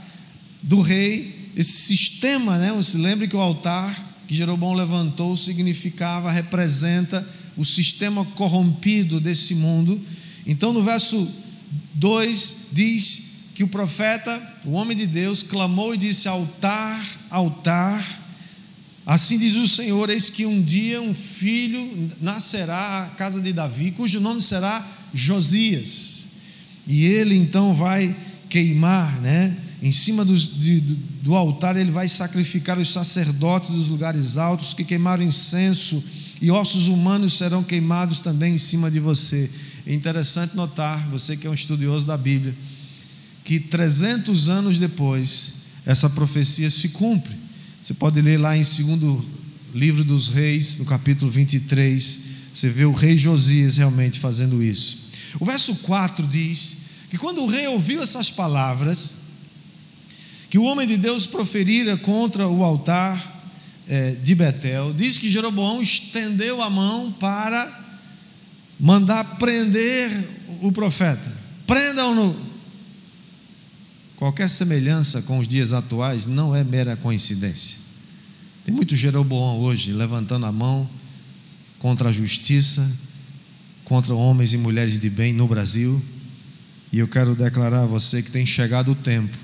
do 0.62 0.80
rei, 0.80 1.33
esse 1.56 1.72
sistema, 1.72 2.58
né? 2.58 2.72
Você 2.72 2.98
lembra 2.98 3.26
que 3.26 3.36
o 3.36 3.40
altar 3.40 4.12
que 4.26 4.34
Jeroboão 4.34 4.72
levantou 4.72 5.36
significava, 5.36 6.30
representa 6.30 7.26
o 7.56 7.64
sistema 7.64 8.24
corrompido 8.24 9.20
desse 9.20 9.54
mundo. 9.54 10.00
Então, 10.46 10.72
no 10.72 10.82
verso 10.82 11.30
2 11.94 12.68
diz 12.72 13.22
que 13.54 13.62
o 13.62 13.68
profeta, 13.68 14.42
o 14.64 14.72
homem 14.72 14.96
de 14.96 15.06
Deus, 15.06 15.42
clamou 15.42 15.94
e 15.94 15.98
disse: 15.98 16.28
Altar, 16.28 17.04
altar, 17.30 18.24
Assim 19.06 19.38
diz 19.38 19.54
o 19.56 19.68
Senhor: 19.68 20.08
Eis 20.08 20.30
que 20.30 20.46
um 20.46 20.62
dia 20.62 21.00
um 21.00 21.12
filho 21.12 22.10
nascerá 22.20 23.04
à 23.04 23.06
casa 23.16 23.40
de 23.40 23.52
Davi, 23.52 23.90
cujo 23.90 24.20
nome 24.20 24.40
será 24.40 24.86
Josias. 25.12 26.24
E 26.86 27.04
ele 27.04 27.36
então 27.36 27.74
vai 27.74 28.16
queimar, 28.48 29.20
né? 29.20 29.56
Em 29.82 29.92
cima 29.92 30.24
do, 30.24 30.34
de, 30.36 30.80
do 31.24 31.34
altar, 31.34 31.74
ele 31.74 31.90
vai 31.90 32.06
sacrificar 32.06 32.78
os 32.78 32.92
sacerdotes 32.92 33.70
dos 33.70 33.88
lugares 33.88 34.36
altos 34.36 34.74
que 34.74 34.84
queimaram 34.84 35.24
incenso, 35.24 36.04
e 36.38 36.50
ossos 36.50 36.86
humanos 36.86 37.38
serão 37.38 37.64
queimados 37.64 38.20
também 38.20 38.56
em 38.56 38.58
cima 38.58 38.90
de 38.90 39.00
você. 39.00 39.50
É 39.86 39.94
interessante 39.94 40.54
notar, 40.54 41.08
você 41.08 41.34
que 41.34 41.46
é 41.46 41.50
um 41.50 41.54
estudioso 41.54 42.06
da 42.06 42.18
Bíblia, 42.18 42.54
que 43.42 43.58
300 43.58 44.50
anos 44.50 44.76
depois, 44.76 45.54
essa 45.86 46.10
profecia 46.10 46.68
se 46.68 46.90
cumpre. 46.90 47.34
Você 47.80 47.94
pode 47.94 48.20
ler 48.20 48.38
lá 48.38 48.54
em 48.54 48.62
segundo 48.62 49.24
livro 49.74 50.04
dos 50.04 50.28
reis, 50.28 50.78
no 50.78 50.84
capítulo 50.84 51.30
23, 51.30 52.18
você 52.52 52.68
vê 52.68 52.84
o 52.84 52.92
rei 52.92 53.16
Josias 53.16 53.78
realmente 53.78 54.20
fazendo 54.20 54.62
isso. 54.62 55.08
O 55.40 55.46
verso 55.46 55.74
4 55.76 56.26
diz 56.26 56.76
que 57.08 57.16
quando 57.16 57.42
o 57.42 57.46
rei 57.46 57.66
ouviu 57.66 58.02
essas 58.02 58.30
palavras, 58.30 59.23
que 60.54 60.58
o 60.60 60.62
homem 60.62 60.86
de 60.86 60.96
Deus 60.96 61.26
proferira 61.26 61.96
contra 61.96 62.46
o 62.46 62.62
altar 62.62 63.42
é, 63.88 64.12
de 64.12 64.36
Betel, 64.36 64.94
diz 64.94 65.18
que 65.18 65.28
Jeroboão 65.28 65.82
estendeu 65.82 66.62
a 66.62 66.70
mão 66.70 67.10
para 67.10 67.84
mandar 68.78 69.36
prender 69.36 70.12
o 70.62 70.70
profeta. 70.70 71.28
Prendam-no. 71.66 72.36
Qualquer 74.14 74.48
semelhança 74.48 75.22
com 75.22 75.40
os 75.40 75.48
dias 75.48 75.72
atuais 75.72 76.24
não 76.24 76.54
é 76.54 76.62
mera 76.62 76.96
coincidência. 76.96 77.78
Tem 78.64 78.72
muito 78.72 78.94
Jeroboão 78.94 79.58
hoje 79.58 79.90
levantando 79.90 80.46
a 80.46 80.52
mão 80.52 80.88
contra 81.80 82.10
a 82.10 82.12
justiça, 82.12 82.88
contra 83.84 84.14
homens 84.14 84.52
e 84.52 84.56
mulheres 84.56 85.00
de 85.00 85.10
bem 85.10 85.32
no 85.32 85.48
Brasil. 85.48 86.00
E 86.92 87.00
eu 87.00 87.08
quero 87.08 87.34
declarar 87.34 87.82
a 87.82 87.86
você 87.86 88.22
que 88.22 88.30
tem 88.30 88.46
chegado 88.46 88.92
o 88.92 88.94
tempo 88.94 89.43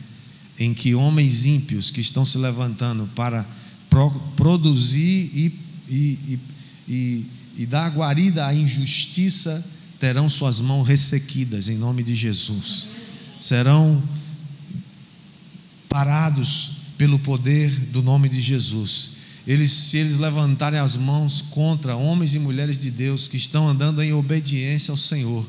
em 0.60 0.74
que 0.74 0.94
homens 0.94 1.46
ímpios 1.46 1.90
que 1.90 2.02
estão 2.02 2.24
se 2.26 2.36
levantando 2.36 3.08
para 3.16 3.46
pro, 3.88 4.10
produzir 4.36 5.30
e, 5.34 5.58
e, 5.88 6.38
e, 6.86 7.26
e 7.56 7.66
dar 7.66 7.88
guarida 7.88 8.46
à 8.46 8.54
injustiça 8.54 9.66
terão 9.98 10.28
suas 10.28 10.60
mãos 10.60 10.86
ressequidas 10.86 11.68
em 11.68 11.76
nome 11.76 12.02
de 12.02 12.14
Jesus. 12.14 12.88
Serão 13.40 14.02
parados 15.88 16.72
pelo 16.98 17.18
poder 17.18 17.70
do 17.86 18.02
nome 18.02 18.28
de 18.28 18.40
Jesus. 18.42 19.12
Eles, 19.46 19.72
se 19.72 19.96
eles 19.96 20.18
levantarem 20.18 20.78
as 20.78 20.96
mãos 20.96 21.40
contra 21.40 21.96
homens 21.96 22.34
e 22.34 22.38
mulheres 22.38 22.78
de 22.78 22.90
Deus 22.90 23.26
que 23.26 23.38
estão 23.38 23.66
andando 23.66 24.02
em 24.02 24.12
obediência 24.12 24.92
ao 24.92 24.98
Senhor, 24.98 25.48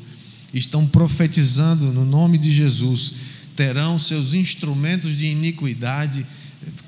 estão 0.52 0.86
profetizando 0.86 1.92
no 1.92 2.04
nome 2.04 2.38
de 2.38 2.50
Jesus, 2.50 3.14
terão 3.56 3.98
seus 3.98 4.34
instrumentos 4.34 5.16
de 5.16 5.26
iniquidade 5.26 6.26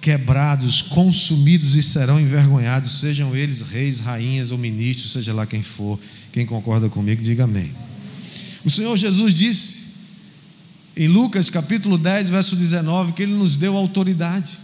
quebrados, 0.00 0.82
consumidos 0.82 1.76
e 1.76 1.82
serão 1.82 2.20
envergonhados, 2.20 3.00
sejam 3.00 3.34
eles 3.34 3.60
reis, 3.60 4.00
rainhas 4.00 4.50
ou 4.50 4.58
ministros, 4.58 5.12
seja 5.12 5.32
lá 5.32 5.46
quem 5.46 5.62
for. 5.62 5.98
Quem 6.32 6.46
concorda 6.46 6.88
comigo, 6.88 7.22
diga 7.22 7.44
amém. 7.44 7.72
O 8.64 8.70
Senhor 8.70 8.96
Jesus 8.96 9.34
disse 9.34 9.94
em 10.96 11.08
Lucas 11.08 11.50
capítulo 11.50 11.98
10, 11.98 12.30
verso 12.30 12.54
19, 12.54 13.12
que 13.12 13.22
ele 13.22 13.34
nos 13.34 13.56
deu 13.56 13.76
autoridade 13.76 14.58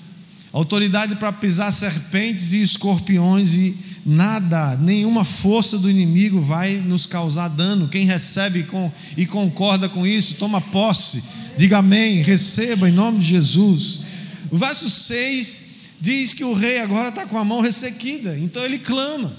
autoridade 0.52 1.16
para 1.16 1.32
pisar 1.32 1.72
serpentes 1.72 2.52
e 2.52 2.60
escorpiões 2.60 3.54
e 3.54 3.76
nada, 4.04 4.76
nenhuma 4.76 5.24
força 5.24 5.78
do 5.78 5.90
inimigo 5.90 6.40
vai 6.40 6.76
nos 6.76 7.06
causar 7.06 7.48
dano. 7.48 7.88
Quem 7.88 8.04
recebe 8.04 8.64
com, 8.64 8.90
e 9.16 9.26
concorda 9.26 9.88
com 9.88 10.06
isso, 10.06 10.34
toma 10.34 10.60
posse, 10.60 11.22
diga 11.56 11.78
amém, 11.78 12.22
receba 12.22 12.88
em 12.88 12.92
nome 12.92 13.18
de 13.18 13.26
Jesus. 13.26 14.00
O 14.50 14.56
verso 14.56 14.88
6 14.88 15.70
diz 16.00 16.32
que 16.32 16.44
o 16.44 16.54
rei 16.54 16.80
agora 16.80 17.08
está 17.08 17.26
com 17.26 17.38
a 17.38 17.44
mão 17.44 17.60
ressequida, 17.60 18.38
então 18.38 18.64
ele 18.64 18.78
clama. 18.78 19.32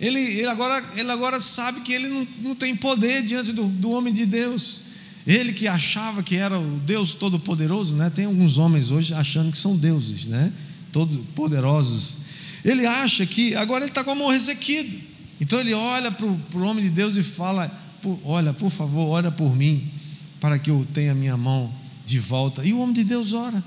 Ele, 0.00 0.18
ele, 0.18 0.46
agora, 0.46 0.82
ele 0.96 1.10
agora 1.10 1.40
sabe 1.40 1.80
que 1.80 1.92
ele 1.92 2.08
não, 2.08 2.26
não 2.40 2.54
tem 2.54 2.74
poder 2.74 3.22
diante 3.22 3.52
do, 3.52 3.66
do 3.66 3.90
homem 3.90 4.12
de 4.12 4.24
Deus. 4.24 4.82
Ele 5.26 5.52
que 5.52 5.68
achava 5.68 6.22
que 6.22 6.36
era 6.36 6.58
o 6.58 6.78
Deus 6.78 7.12
Todo-Poderoso, 7.12 7.94
né? 7.94 8.08
Tem 8.08 8.24
alguns 8.24 8.56
homens 8.56 8.90
hoje 8.90 9.12
achando 9.12 9.52
que 9.52 9.58
são 9.58 9.76
deuses, 9.76 10.24
né? 10.24 10.50
Todo 10.90 11.18
poderosos. 11.34 12.18
Ele 12.64 12.86
acha 12.86 13.26
que 13.26 13.54
agora 13.54 13.84
ele 13.84 13.90
está 13.90 14.02
com 14.02 14.10
a 14.10 14.14
mão 14.14 14.28
ressequida. 14.28 14.96
Então 15.38 15.60
ele 15.60 15.74
olha 15.74 16.10
para 16.10 16.26
o 16.26 16.62
homem 16.62 16.84
de 16.84 16.90
Deus 16.90 17.18
e 17.18 17.22
fala: 17.22 17.70
Olha, 18.24 18.54
por 18.54 18.70
favor, 18.70 19.08
ora 19.08 19.30
por 19.30 19.54
mim, 19.54 19.90
para 20.40 20.58
que 20.58 20.70
eu 20.70 20.86
tenha 20.92 21.14
minha 21.14 21.36
mão 21.36 21.72
de 22.06 22.18
volta. 22.18 22.64
E 22.64 22.72
o 22.72 22.80
homem 22.80 22.94
de 22.94 23.04
Deus 23.04 23.32
ora. 23.32 23.62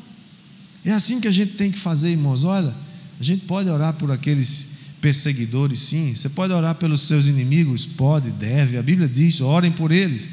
É 0.83 0.91
assim 0.91 1.21
que 1.21 1.27
a 1.27 1.31
gente 1.31 1.53
tem 1.53 1.71
que 1.71 1.79
fazer, 1.79 2.09
irmãos. 2.09 2.43
Olha, 2.43 2.73
a 3.19 3.23
gente 3.23 3.45
pode 3.45 3.69
orar 3.69 3.93
por 3.93 4.11
aqueles 4.11 4.73
perseguidores, 4.99 5.79
sim. 5.79 6.13
Você 6.15 6.29
pode 6.29 6.53
orar 6.53 6.75
pelos 6.75 7.01
seus 7.01 7.27
inimigos? 7.27 7.85
Pode, 7.85 8.31
deve. 8.31 8.77
A 8.77 8.83
Bíblia 8.83 9.07
diz: 9.07 9.39
orem 9.39 9.71
por 9.71 9.91
eles. 9.91 10.29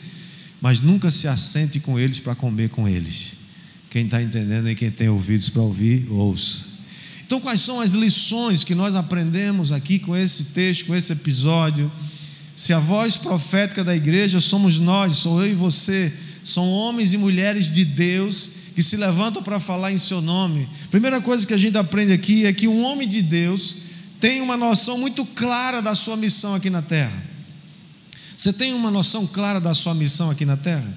Mas 0.61 0.81
nunca 0.81 1.11
se 1.11 1.27
assente 1.29 1.81
com 1.81 1.99
eles 1.99 2.19
para 2.19 2.35
comer 2.35 2.69
com 2.71 2.89
eles. 2.89 3.35
Quem 3.89 4.05
está 4.05 4.23
entendendo 4.23 4.69
e 4.69 4.75
quem 4.75 4.91
tem 4.91 5.09
ouvidos 5.09 5.49
para 5.49 5.63
ouvir, 5.63 6.07
ouça. 6.11 6.67
Então, 7.27 7.41
quais 7.41 7.61
são 7.61 7.81
as 7.81 7.93
lições 7.93 8.65
que 8.65 8.75
nós 8.75 8.95
aprendemos 8.97 9.73
aqui 9.73 9.99
com 9.99 10.17
esse 10.17 10.47
texto, 10.47 10.87
com 10.87 10.95
esse 10.95 11.13
episódio? 11.13 11.91
Se 12.57 12.73
a 12.73 12.79
voz 12.79 13.17
profética 13.17 13.83
da 13.83 13.97
igreja 13.97 14.41
somos 14.41 14.79
nós, 14.79 15.17
sou 15.17 15.43
eu 15.43 15.53
e 15.53 15.55
você, 15.55 16.13
são 16.43 16.71
homens 16.71 17.13
e 17.13 17.19
mulheres 17.19 17.71
de 17.71 17.85
Deus 17.85 18.51
que 18.75 18.83
se 18.83 18.97
levantam 18.97 19.43
para 19.43 19.61
falar 19.61 19.93
em 19.93 19.99
seu 19.99 20.21
nome. 20.21 20.69
Primeira 20.91 21.21
coisa 21.21 21.47
que 21.47 21.55
a 21.55 21.59
gente 21.59 21.77
aprende 21.77 22.13
aqui 22.13 22.47
é 22.47 22.53
que 22.53 22.67
um 22.67 22.83
homem 22.83 23.07
de 23.07 23.21
Deus 23.23 23.77
tem 24.19 24.41
uma 24.41 24.57
noção 24.57 24.99
muito 24.99 25.25
clara 25.25 25.81
da 25.81 25.95
sua 25.95 26.17
missão 26.17 26.55
aqui 26.55 26.71
na 26.71 26.83
terra. 26.83 27.31
Você 28.37 28.53
tem 28.53 28.73
uma 28.73 28.91
noção 28.91 29.27
clara 29.27 29.61
da 29.61 29.75
sua 29.75 29.95
missão 29.95 30.31
aqui 30.31 30.47
na 30.47 30.57
terra? 30.57 30.89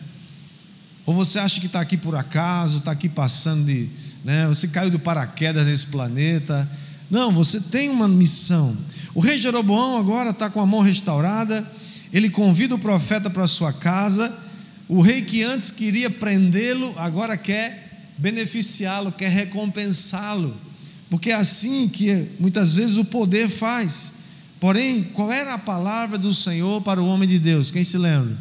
Ou 1.06 1.14
você 1.14 1.40
acha 1.40 1.60
que 1.60 1.66
está 1.66 1.82
aqui 1.82 1.98
por 1.98 2.16
acaso, 2.16 2.78
está 2.78 2.92
aqui 2.92 3.10
passando 3.10 3.66
de. 3.66 3.90
Né, 4.24 4.48
você 4.48 4.68
caiu 4.68 4.90
do 4.90 5.00
paraquedas 5.00 5.66
nesse 5.66 5.88
planeta. 5.88 6.70
Não, 7.12 7.32
você 7.32 7.60
tem 7.60 7.90
uma 7.90 8.08
missão. 8.08 8.78
O 9.14 9.20
rei 9.20 9.38
Jeroboão 9.38 9.98
agora 9.98 10.30
está 10.30 10.50
com 10.50 10.62
a 10.62 10.66
mão 10.66 10.80
restaurada, 10.80 11.70
ele 12.14 12.30
convida 12.30 12.76
o 12.76 12.80
profeta 12.80 13.30
para 13.30 13.46
sua 13.46 13.74
casa 13.74 14.43
o 14.88 15.02
rei 15.02 15.22
que 15.22 15.44
antes 15.44 15.72
queria 15.72 16.10
prendê-lo, 16.10 16.94
agora 16.98 17.38
quer 17.38 18.12
beneficiá-lo, 18.18 19.12
quer 19.12 19.30
recompensá-lo, 19.30 20.56
porque 21.10 21.32
é 21.32 21.36
assim 21.36 21.88
que 21.88 22.28
muitas 22.40 22.75
vezes 22.75 22.98
o 22.98 23.06
poder 23.06 23.48
faz. 23.50 24.13
Porém, 24.60 25.04
qual 25.04 25.32
era 25.32 25.54
a 25.54 25.58
palavra 25.58 26.18
do 26.18 26.34
Senhor 26.34 26.82
para 26.82 27.02
o 27.02 27.06
homem 27.06 27.28
de 27.28 27.38
Deus? 27.38 27.70
Quem 27.70 27.84
se 27.84 27.98
lembra? 27.98 28.38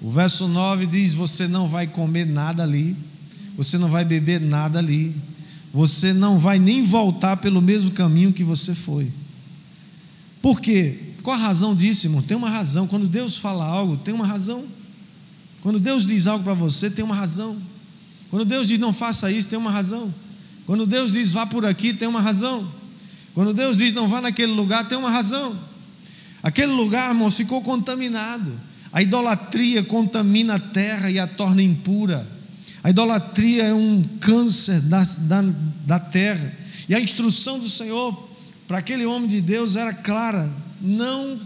O 0.00 0.10
verso 0.10 0.48
9 0.48 0.86
diz: 0.86 1.14
Você 1.14 1.46
não 1.46 1.68
vai 1.68 1.86
comer 1.86 2.26
nada 2.26 2.62
ali, 2.62 2.96
você 3.56 3.78
não 3.78 3.88
vai 3.88 4.04
beber 4.04 4.40
nada 4.40 4.78
ali, 4.78 5.14
você 5.72 6.12
não 6.12 6.38
vai 6.38 6.58
nem 6.58 6.82
voltar 6.82 7.38
pelo 7.38 7.62
mesmo 7.62 7.90
caminho 7.90 8.32
que 8.32 8.44
você 8.44 8.74
foi. 8.74 9.10
Por 10.42 10.60
quê? 10.60 11.13
Qual 11.24 11.34
a 11.34 11.40
razão 11.40 11.74
disso, 11.74 12.06
irmão? 12.06 12.20
Tem 12.20 12.36
uma 12.36 12.50
razão. 12.50 12.86
Quando 12.86 13.08
Deus 13.08 13.38
fala 13.38 13.64
algo, 13.64 13.96
tem 13.96 14.12
uma 14.12 14.26
razão. 14.26 14.62
Quando 15.62 15.80
Deus 15.80 16.06
diz 16.06 16.26
algo 16.26 16.44
para 16.44 16.52
você, 16.52 16.90
tem 16.90 17.02
uma 17.02 17.14
razão. 17.14 17.56
Quando 18.28 18.44
Deus 18.44 18.68
diz 18.68 18.78
não 18.78 18.92
faça 18.92 19.32
isso, 19.32 19.48
tem 19.48 19.58
uma 19.58 19.70
razão. 19.70 20.14
Quando 20.66 20.84
Deus 20.84 21.12
diz 21.12 21.32
vá 21.32 21.46
por 21.46 21.64
aqui, 21.64 21.94
tem 21.94 22.06
uma 22.06 22.20
razão. 22.20 22.70
Quando 23.32 23.54
Deus 23.54 23.78
diz 23.78 23.94
não 23.94 24.06
vá 24.06 24.20
naquele 24.20 24.52
lugar, 24.52 24.86
tem 24.86 24.98
uma 24.98 25.10
razão. 25.10 25.58
Aquele 26.42 26.72
lugar, 26.72 27.08
irmão, 27.08 27.30
ficou 27.30 27.62
contaminado. 27.62 28.52
A 28.92 29.00
idolatria 29.00 29.82
contamina 29.82 30.56
a 30.56 30.58
terra 30.58 31.10
e 31.10 31.18
a 31.18 31.26
torna 31.26 31.62
impura. 31.62 32.28
A 32.82 32.90
idolatria 32.90 33.64
é 33.64 33.72
um 33.72 34.04
câncer 34.20 34.78
da, 34.82 35.02
da, 35.02 35.42
da 35.86 35.98
terra. 35.98 36.52
E 36.86 36.94
a 36.94 37.00
instrução 37.00 37.58
do 37.58 37.70
Senhor 37.70 38.28
para 38.68 38.76
aquele 38.76 39.06
homem 39.06 39.26
de 39.26 39.40
Deus 39.40 39.74
era 39.74 39.94
clara: 39.94 40.52
não, 40.84 41.38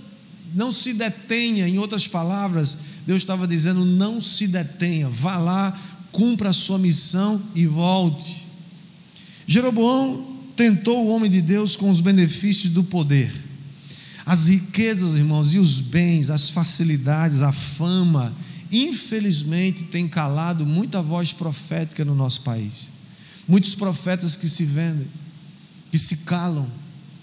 não 0.54 0.72
se 0.72 0.92
detenha, 0.92 1.68
em 1.68 1.78
outras 1.78 2.06
palavras, 2.06 2.78
Deus 3.06 3.22
estava 3.22 3.46
dizendo: 3.46 3.84
não 3.84 4.20
se 4.20 4.46
detenha, 4.48 5.08
vá 5.08 5.38
lá, 5.38 5.80
cumpra 6.10 6.50
a 6.50 6.52
sua 6.52 6.78
missão 6.78 7.40
e 7.54 7.66
volte. 7.66 8.46
Jeroboão 9.46 10.36
tentou 10.56 11.06
o 11.06 11.08
homem 11.08 11.30
de 11.30 11.40
Deus 11.40 11.76
com 11.76 11.88
os 11.88 12.00
benefícios 12.00 12.72
do 12.72 12.82
poder, 12.82 13.32
as 14.26 14.48
riquezas, 14.48 15.16
irmãos, 15.16 15.54
e 15.54 15.58
os 15.58 15.80
bens, 15.80 16.28
as 16.28 16.50
facilidades, 16.50 17.42
a 17.42 17.52
fama, 17.52 18.34
infelizmente 18.70 19.84
tem 19.84 20.06
calado 20.06 20.66
muita 20.66 21.00
voz 21.00 21.32
profética 21.32 22.04
no 22.04 22.14
nosso 22.14 22.42
país. 22.42 22.90
Muitos 23.46 23.74
profetas 23.74 24.36
que 24.36 24.46
se 24.46 24.64
vendem, 24.64 25.06
que 25.90 25.96
se 25.96 26.18
calam, 26.18 26.70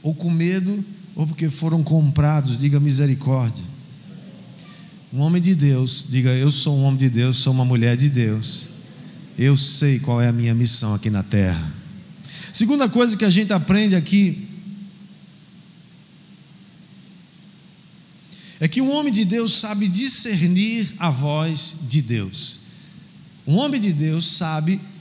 ou 0.02 0.16
com 0.16 0.32
medo, 0.32 0.84
ou 1.16 1.26
porque 1.26 1.50
foram 1.50 1.84
comprados, 1.84 2.58
diga 2.58 2.80
misericórdia. 2.80 3.64
Um 5.14 5.22
homem 5.22 5.42
de 5.42 5.56
Deus, 5.56 6.06
diga 6.10 6.32
eu 6.32 6.52
sou 6.52 6.78
um 6.78 6.84
homem 6.84 7.00
de 7.00 7.10
Deus, 7.10 7.38
sou 7.38 7.54
uma 7.54 7.64
mulher 7.64 7.96
de 7.96 8.10
Deus. 8.10 8.70
Eu 9.38 9.56
sei 9.56 10.00
qual 10.00 10.22
é 10.22 10.28
a 10.28 10.34
minha 10.34 10.54
missão 10.54 10.94
aqui 10.94 11.10
na 11.10 11.24
terra. 11.24 11.74
Segunda 12.52 12.90
coisa 12.90 13.16
que 13.16 13.24
a 13.24 13.30
gente 13.30 13.54
aprende 13.54 13.96
aqui 13.96 14.50
é 18.60 18.68
que 18.68 18.82
um 18.82 18.92
homem 18.92 19.12
de 19.12 19.24
Deus 19.24 19.54
sabe 19.54 19.88
discernir 19.88 20.94
a 20.98 21.10
voz 21.10 21.76
de 21.88 22.02
Deus. 22.02 22.60
Um 23.48 23.58
homem 23.58 23.80
de 23.80 23.94
Deus 23.94 24.26
sabe 24.26 24.74
discernir 24.74 24.95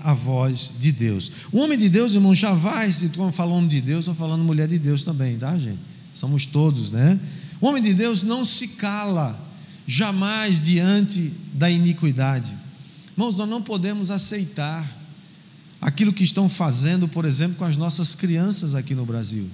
a 0.00 0.14
voz 0.14 0.72
de 0.78 0.92
Deus. 0.92 1.32
O 1.50 1.58
homem 1.58 1.78
de 1.78 1.88
Deus, 1.88 2.14
irmão, 2.14 2.34
já 2.34 2.52
vai, 2.52 2.90
se 2.90 3.08
tu 3.08 3.30
falando 3.30 3.68
de 3.68 3.80
Deus, 3.80 4.00
estou 4.00 4.14
falando 4.14 4.44
mulher 4.44 4.68
de 4.68 4.78
Deus 4.78 5.02
também, 5.02 5.38
tá, 5.38 5.58
gente? 5.58 5.78
Somos 6.14 6.44
todos, 6.44 6.90
né? 6.90 7.18
O 7.60 7.66
homem 7.66 7.82
de 7.82 7.94
Deus 7.94 8.22
não 8.22 8.44
se 8.44 8.68
cala 8.68 9.38
jamais 9.86 10.60
diante 10.60 11.32
da 11.52 11.70
iniquidade. 11.70 12.56
Irmãos, 13.12 13.36
nós 13.36 13.48
não 13.48 13.60
podemos 13.60 14.10
aceitar 14.10 14.86
aquilo 15.80 16.12
que 16.12 16.22
estão 16.22 16.48
fazendo, 16.48 17.08
por 17.08 17.24
exemplo, 17.24 17.56
com 17.56 17.64
as 17.64 17.76
nossas 17.76 18.14
crianças 18.14 18.74
aqui 18.74 18.94
no 18.94 19.04
Brasil. 19.04 19.50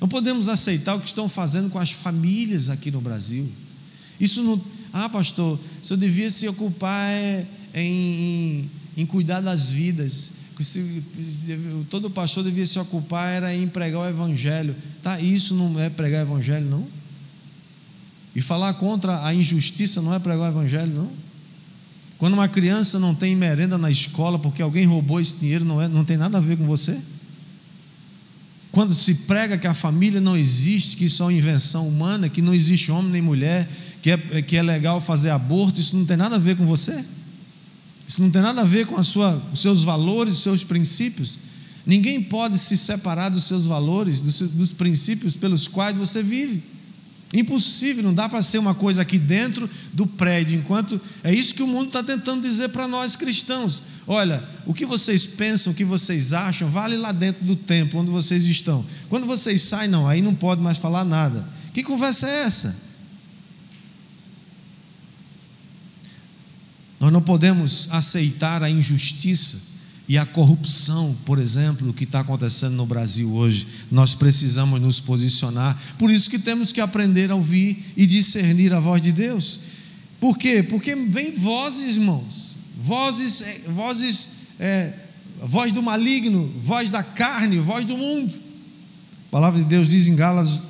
Não 0.00 0.08
podemos 0.08 0.48
aceitar 0.48 0.94
o 0.94 1.00
que 1.00 1.08
estão 1.08 1.28
fazendo 1.28 1.70
com 1.70 1.78
as 1.78 1.90
famílias 1.90 2.70
aqui 2.70 2.90
no 2.90 3.00
Brasil. 3.00 3.50
Isso 4.20 4.42
não. 4.42 4.60
Ah, 4.92 5.08
pastor, 5.08 5.58
se 5.82 5.92
eu 5.92 5.96
devia 5.96 6.30
se 6.30 6.46
ocupar 6.48 7.10
é, 7.10 7.46
em, 7.74 7.80
em, 7.82 8.70
em 9.02 9.06
cuidar 9.06 9.40
das 9.40 9.68
vidas. 9.68 10.32
Todo 11.88 12.10
pastor 12.10 12.42
devia 12.44 12.66
se 12.66 12.78
ocupar 12.78 13.30
era 13.30 13.54
em 13.54 13.68
pregar 13.68 14.00
o 14.00 14.08
evangelho. 14.08 14.74
Tá, 15.02 15.20
isso 15.20 15.54
não 15.54 15.78
é 15.80 15.88
pregar 15.88 16.24
o 16.24 16.28
evangelho, 16.28 16.66
não? 16.66 16.86
E 18.34 18.40
falar 18.40 18.74
contra 18.74 19.24
a 19.24 19.34
injustiça 19.34 20.02
não 20.02 20.14
é 20.14 20.18
pregar 20.18 20.46
o 20.46 20.52
evangelho, 20.52 20.92
não? 20.92 21.10
Quando 22.18 22.34
uma 22.34 22.48
criança 22.48 22.98
não 22.98 23.14
tem 23.14 23.36
merenda 23.36 23.78
na 23.78 23.90
escola 23.90 24.38
porque 24.38 24.60
alguém 24.60 24.84
roubou 24.84 25.20
esse 25.20 25.36
dinheiro, 25.36 25.64
não, 25.64 25.80
é, 25.80 25.86
não 25.86 26.04
tem 26.04 26.16
nada 26.16 26.38
a 26.38 26.40
ver 26.40 26.58
com 26.58 26.66
você? 26.66 27.00
Quando 28.72 28.92
se 28.92 29.14
prega 29.14 29.56
que 29.56 29.66
a 29.66 29.74
família 29.74 30.20
não 30.20 30.36
existe, 30.36 30.96
que 30.96 31.04
isso 31.04 31.22
é 31.22 31.26
uma 31.26 31.32
invenção 31.32 31.88
humana, 31.88 32.28
que 32.28 32.42
não 32.42 32.52
existe 32.52 32.90
homem 32.90 33.12
nem 33.12 33.22
mulher, 33.22 33.68
que 34.02 34.10
é, 34.10 34.16
que 34.42 34.56
é 34.56 34.62
legal 34.62 35.00
fazer 35.00 35.30
aborto, 35.30 35.80
isso 35.80 35.96
não 35.96 36.04
tem 36.04 36.16
nada 36.16 36.36
a 36.36 36.38
ver 36.38 36.56
com 36.56 36.66
você? 36.66 37.04
Isso 38.08 38.22
não 38.22 38.30
tem 38.30 38.40
nada 38.40 38.62
a 38.62 38.64
ver 38.64 38.86
com 38.86 38.96
a 38.96 39.02
sua, 39.02 39.40
os 39.52 39.60
seus 39.60 39.82
valores, 39.82 40.32
os 40.32 40.42
seus 40.42 40.64
princípios. 40.64 41.38
Ninguém 41.84 42.22
pode 42.22 42.58
se 42.58 42.78
separar 42.78 43.28
dos 43.28 43.44
seus 43.44 43.66
valores, 43.66 44.22
dos, 44.22 44.40
dos 44.40 44.72
princípios 44.72 45.36
pelos 45.36 45.68
quais 45.68 45.96
você 45.96 46.22
vive. 46.22 46.62
Impossível, 47.34 48.02
não 48.02 48.14
dá 48.14 48.26
para 48.26 48.40
ser 48.40 48.56
uma 48.56 48.74
coisa 48.74 49.02
aqui 49.02 49.18
dentro 49.18 49.68
do 49.92 50.06
prédio, 50.06 50.58
enquanto 50.58 50.98
é 51.22 51.34
isso 51.34 51.54
que 51.54 51.62
o 51.62 51.66
mundo 51.66 51.88
está 51.88 52.02
tentando 52.02 52.40
dizer 52.40 52.70
para 52.70 52.88
nós 52.88 53.14
cristãos. 53.14 53.82
Olha, 54.06 54.42
o 54.64 54.72
que 54.72 54.86
vocês 54.86 55.26
pensam, 55.26 55.74
o 55.74 55.76
que 55.76 55.84
vocês 55.84 56.32
acham, 56.32 56.70
vale 56.70 56.96
lá 56.96 57.12
dentro 57.12 57.44
do 57.44 57.54
templo 57.54 58.00
onde 58.00 58.10
vocês 58.10 58.46
estão. 58.46 58.82
Quando 59.10 59.26
vocês 59.26 59.60
saem, 59.60 59.90
não, 59.90 60.08
aí 60.08 60.22
não 60.22 60.34
pode 60.34 60.62
mais 60.62 60.78
falar 60.78 61.04
nada. 61.04 61.46
Que 61.74 61.82
conversa 61.82 62.26
é 62.26 62.44
essa? 62.44 62.87
Nós 67.08 67.12
não 67.14 67.22
podemos 67.22 67.88
aceitar 67.90 68.62
a 68.62 68.68
injustiça 68.68 69.56
e 70.06 70.18
a 70.18 70.26
corrupção, 70.26 71.16
por 71.24 71.38
exemplo, 71.38 71.90
que 71.94 72.04
está 72.04 72.20
acontecendo 72.20 72.74
no 72.74 72.84
Brasil 72.84 73.32
hoje. 73.32 73.66
Nós 73.90 74.14
precisamos 74.14 74.78
nos 74.78 75.00
posicionar. 75.00 75.80
Por 75.98 76.10
isso 76.10 76.28
que 76.28 76.38
temos 76.38 76.70
que 76.70 76.82
aprender 76.82 77.30
a 77.30 77.34
ouvir 77.34 77.94
e 77.96 78.04
discernir 78.04 78.74
a 78.74 78.78
voz 78.78 79.00
de 79.00 79.10
Deus. 79.10 79.60
Por 80.20 80.36
quê? 80.36 80.62
Porque 80.62 80.94
vem 80.94 81.32
vozes, 81.32 81.96
irmãos, 81.96 82.56
vozes, 82.78 83.40
é, 83.40 83.60
vozes, 83.68 84.28
é, 84.60 84.92
voz 85.40 85.72
do 85.72 85.82
maligno, 85.82 86.52
voz 86.58 86.90
da 86.90 87.02
carne, 87.02 87.58
voz 87.58 87.86
do 87.86 87.96
mundo. 87.96 88.34
A 89.28 89.30
palavra 89.30 89.62
de 89.62 89.66
Deus 89.66 89.88
diz 89.88 90.08
em 90.08 90.14
Gálatas, 90.14 90.60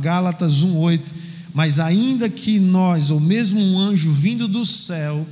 Gálatas 0.00 0.64
1:8, 0.64 1.14
mas 1.54 1.78
ainda 1.78 2.28
que 2.28 2.58
nós, 2.58 3.12
ou 3.12 3.20
mesmo 3.20 3.60
um 3.60 3.78
anjo 3.78 4.10
vindo 4.10 4.48
do 4.48 4.64
céu, 4.64 5.24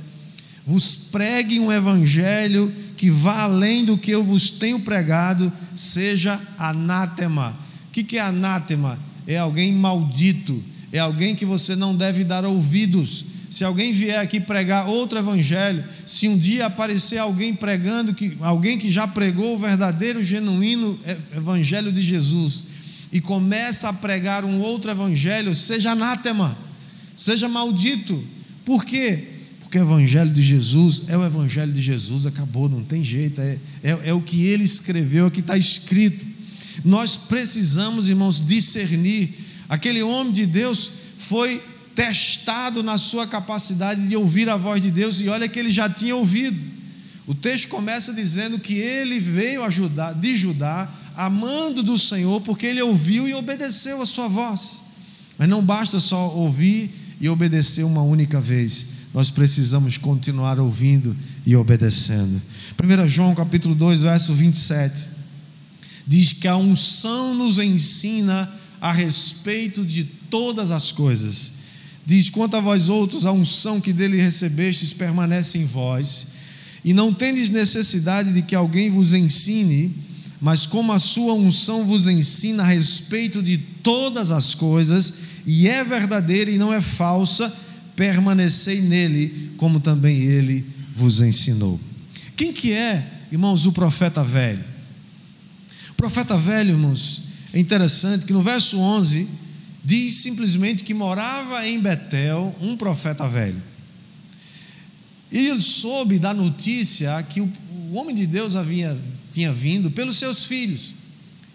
vos 0.65 0.95
pregue 0.95 1.59
um 1.59 1.71
evangelho 1.71 2.73
que 2.95 3.09
vá 3.09 3.41
além 3.41 3.83
do 3.83 3.97
que 3.97 4.11
eu 4.11 4.23
vos 4.23 4.49
tenho 4.49 4.79
pregado, 4.79 5.51
seja 5.75 6.39
anátema. 6.57 7.55
O 7.87 7.91
que 7.91 8.17
é 8.17 8.21
anátema? 8.21 8.97
É 9.27 9.37
alguém 9.37 9.73
maldito, 9.73 10.63
é 10.91 10.99
alguém 10.99 11.35
que 11.35 11.45
você 11.45 11.75
não 11.75 11.95
deve 11.95 12.23
dar 12.23 12.45
ouvidos. 12.45 13.25
se 13.49 13.63
alguém 13.63 13.91
vier 13.91 14.19
aqui 14.19 14.39
pregar 14.39 14.87
outro 14.87 15.19
evangelho, 15.19 15.83
se 16.07 16.27
um 16.27 16.35
dia 16.35 16.65
aparecer 16.65 17.19
alguém 17.19 17.53
pregando, 17.53 18.11
que, 18.11 18.35
alguém 18.41 18.79
que 18.79 18.89
já 18.89 19.07
pregou 19.07 19.53
o 19.53 19.57
verdadeiro, 19.57 20.23
genuíno 20.23 20.99
evangelho 21.35 21.91
de 21.91 22.01
Jesus, 22.01 22.65
e 23.11 23.21
começa 23.21 23.89
a 23.89 23.93
pregar 23.93 24.43
um 24.43 24.59
outro 24.59 24.89
evangelho, 24.89 25.53
seja 25.53 25.91
anátema, 25.91 26.57
seja 27.15 27.47
maldito. 27.47 28.23
Por 28.65 28.83
quê? 28.83 29.32
Porque 29.73 29.83
o 29.83 29.87
evangelho 29.87 30.29
de 30.29 30.43
Jesus 30.43 31.01
é 31.07 31.17
o 31.17 31.25
evangelho 31.25 31.73
de 31.73 31.81
Jesus, 31.81 32.27
acabou, 32.27 32.69
não 32.69 32.83
tem 32.83 33.03
jeito, 33.03 33.41
é, 33.41 33.57
é, 33.81 33.99
é 34.03 34.13
o 34.13 34.21
que 34.21 34.45
ele 34.45 34.63
escreveu, 34.63 35.23
é 35.23 35.27
o 35.29 35.31
que 35.31 35.39
está 35.39 35.57
escrito. 35.57 36.23
Nós 36.85 37.17
precisamos, 37.17 38.07
irmãos, 38.07 38.45
discernir. 38.45 39.33
Aquele 39.67 40.03
homem 40.03 40.31
de 40.31 40.45
Deus 40.45 40.91
foi 41.17 41.59
testado 41.95 42.83
na 42.83 42.99
sua 42.99 43.25
capacidade 43.25 44.07
de 44.07 44.15
ouvir 44.15 44.47
a 44.47 44.57
voz 44.57 44.79
de 44.79 44.91
Deus, 44.91 45.19
e 45.19 45.27
olha 45.27 45.49
que 45.49 45.57
ele 45.57 45.71
já 45.71 45.89
tinha 45.89 46.15
ouvido. 46.15 46.63
O 47.25 47.33
texto 47.33 47.67
começa 47.69 48.13
dizendo 48.13 48.59
que 48.59 48.75
ele 48.75 49.19
veio 49.19 49.63
ajudar, 49.63 50.13
de 50.13 50.35
Judá, 50.35 50.87
amando 51.15 51.81
do 51.81 51.97
Senhor, 51.97 52.41
porque 52.41 52.67
ele 52.67 52.83
ouviu 52.83 53.27
e 53.27 53.33
obedeceu 53.33 54.03
a 54.03 54.05
sua 54.05 54.27
voz. 54.27 54.83
Mas 55.35 55.49
não 55.49 55.63
basta 55.63 55.99
só 55.99 56.29
ouvir 56.29 56.91
e 57.19 57.27
obedecer 57.27 57.83
uma 57.83 58.03
única 58.03 58.39
vez. 58.39 58.92
Nós 59.13 59.29
precisamos 59.29 59.97
continuar 59.97 60.59
ouvindo 60.59 61.15
e 61.45 61.55
obedecendo. 61.55 62.41
1 62.81 63.07
João 63.07 63.35
capítulo 63.35 63.75
2, 63.75 64.01
verso 64.01 64.33
27. 64.33 65.09
Diz 66.07 66.33
que 66.33 66.47
a 66.47 66.57
unção 66.57 67.33
nos 67.35 67.59
ensina 67.59 68.51
a 68.81 68.91
respeito 68.91 69.85
de 69.85 70.03
todas 70.03 70.71
as 70.71 70.91
coisas 70.91 71.63
Diz: 72.05 72.29
Quanto 72.29 72.55
a 72.55 72.59
vós 72.59 72.89
outros, 72.89 73.25
a 73.25 73.31
unção 73.31 73.79
que 73.79 73.93
dele 73.93 74.21
recebestes 74.21 74.93
permanece 74.93 75.57
em 75.57 75.65
vós, 75.65 76.27
e 76.83 76.93
não 76.93 77.13
tendes 77.13 77.49
necessidade 77.49 78.33
de 78.33 78.41
que 78.41 78.55
alguém 78.55 78.89
vos 78.89 79.13
ensine, 79.13 79.95
mas 80.41 80.65
como 80.65 80.91
a 80.91 80.99
sua 80.99 81.33
unção 81.33 81.85
vos 81.85 82.07
ensina 82.07 82.63
a 82.63 82.67
respeito 82.67 83.41
de 83.41 83.57
todas 83.57 84.31
as 84.31 84.53
coisas, 84.53 85.13
e 85.45 85.67
é 85.67 85.83
verdadeira 85.83 86.51
e 86.51 86.57
não 86.57 86.73
é 86.73 86.81
falsa, 86.81 87.53
permanecei 87.95 88.81
nele, 88.81 89.51
como 89.57 89.79
também 89.79 90.21
ele 90.21 90.65
vos 90.95 91.21
ensinou. 91.21 91.79
Quem 92.35 92.51
que 92.51 92.73
é, 92.73 93.05
irmãos, 93.31 93.65
o 93.65 93.71
profeta 93.71 94.23
velho? 94.23 94.63
O 95.91 95.93
profeta 95.95 96.37
velho, 96.37 96.71
irmãos, 96.71 97.23
é 97.53 97.59
interessante 97.59 98.25
que 98.25 98.33
no 98.33 98.41
verso 98.41 98.79
11 98.79 99.27
diz 99.83 100.15
simplesmente 100.15 100.83
que 100.83 100.93
morava 100.93 101.67
em 101.67 101.79
Betel 101.79 102.55
um 102.61 102.75
profeta 102.75 103.27
velho. 103.27 103.61
E 105.31 105.47
ele 105.47 105.59
soube 105.59 106.19
da 106.19 106.33
notícia 106.33 107.21
que 107.23 107.41
o, 107.41 107.51
o 107.89 107.95
homem 107.95 108.15
de 108.15 108.25
Deus 108.25 108.55
havia, 108.55 108.97
tinha 109.31 109.51
vindo 109.51 109.91
pelos 109.91 110.17
seus 110.17 110.45
filhos. 110.45 110.93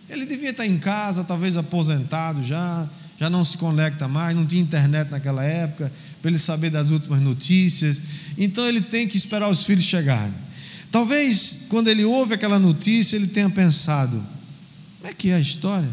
Ele 0.08 0.24
devia 0.24 0.50
estar 0.50 0.66
em 0.66 0.78
casa, 0.78 1.22
talvez 1.22 1.56
aposentado 1.56 2.42
já, 2.42 2.88
já 3.18 3.28
não 3.28 3.44
se 3.44 3.56
conecta 3.58 4.08
mais, 4.08 4.36
não 4.36 4.46
tinha 4.46 4.62
internet 4.62 5.10
naquela 5.10 5.44
época, 5.44 5.92
para 6.20 6.30
ele 6.30 6.38
saber 6.38 6.70
das 6.70 6.90
últimas 6.90 7.20
notícias. 7.20 8.02
Então 8.36 8.66
ele 8.66 8.80
tem 8.80 9.06
que 9.06 9.16
esperar 9.16 9.48
os 9.48 9.64
filhos 9.64 9.84
chegarem. 9.84 10.34
Talvez 10.90 11.66
quando 11.68 11.88
ele 11.88 12.04
ouve 12.04 12.34
aquela 12.34 12.58
notícia, 12.58 13.16
ele 13.16 13.28
tenha 13.28 13.50
pensado: 13.50 14.24
como 14.98 15.10
é 15.10 15.14
que 15.14 15.30
é 15.30 15.34
a 15.34 15.40
história? 15.40 15.90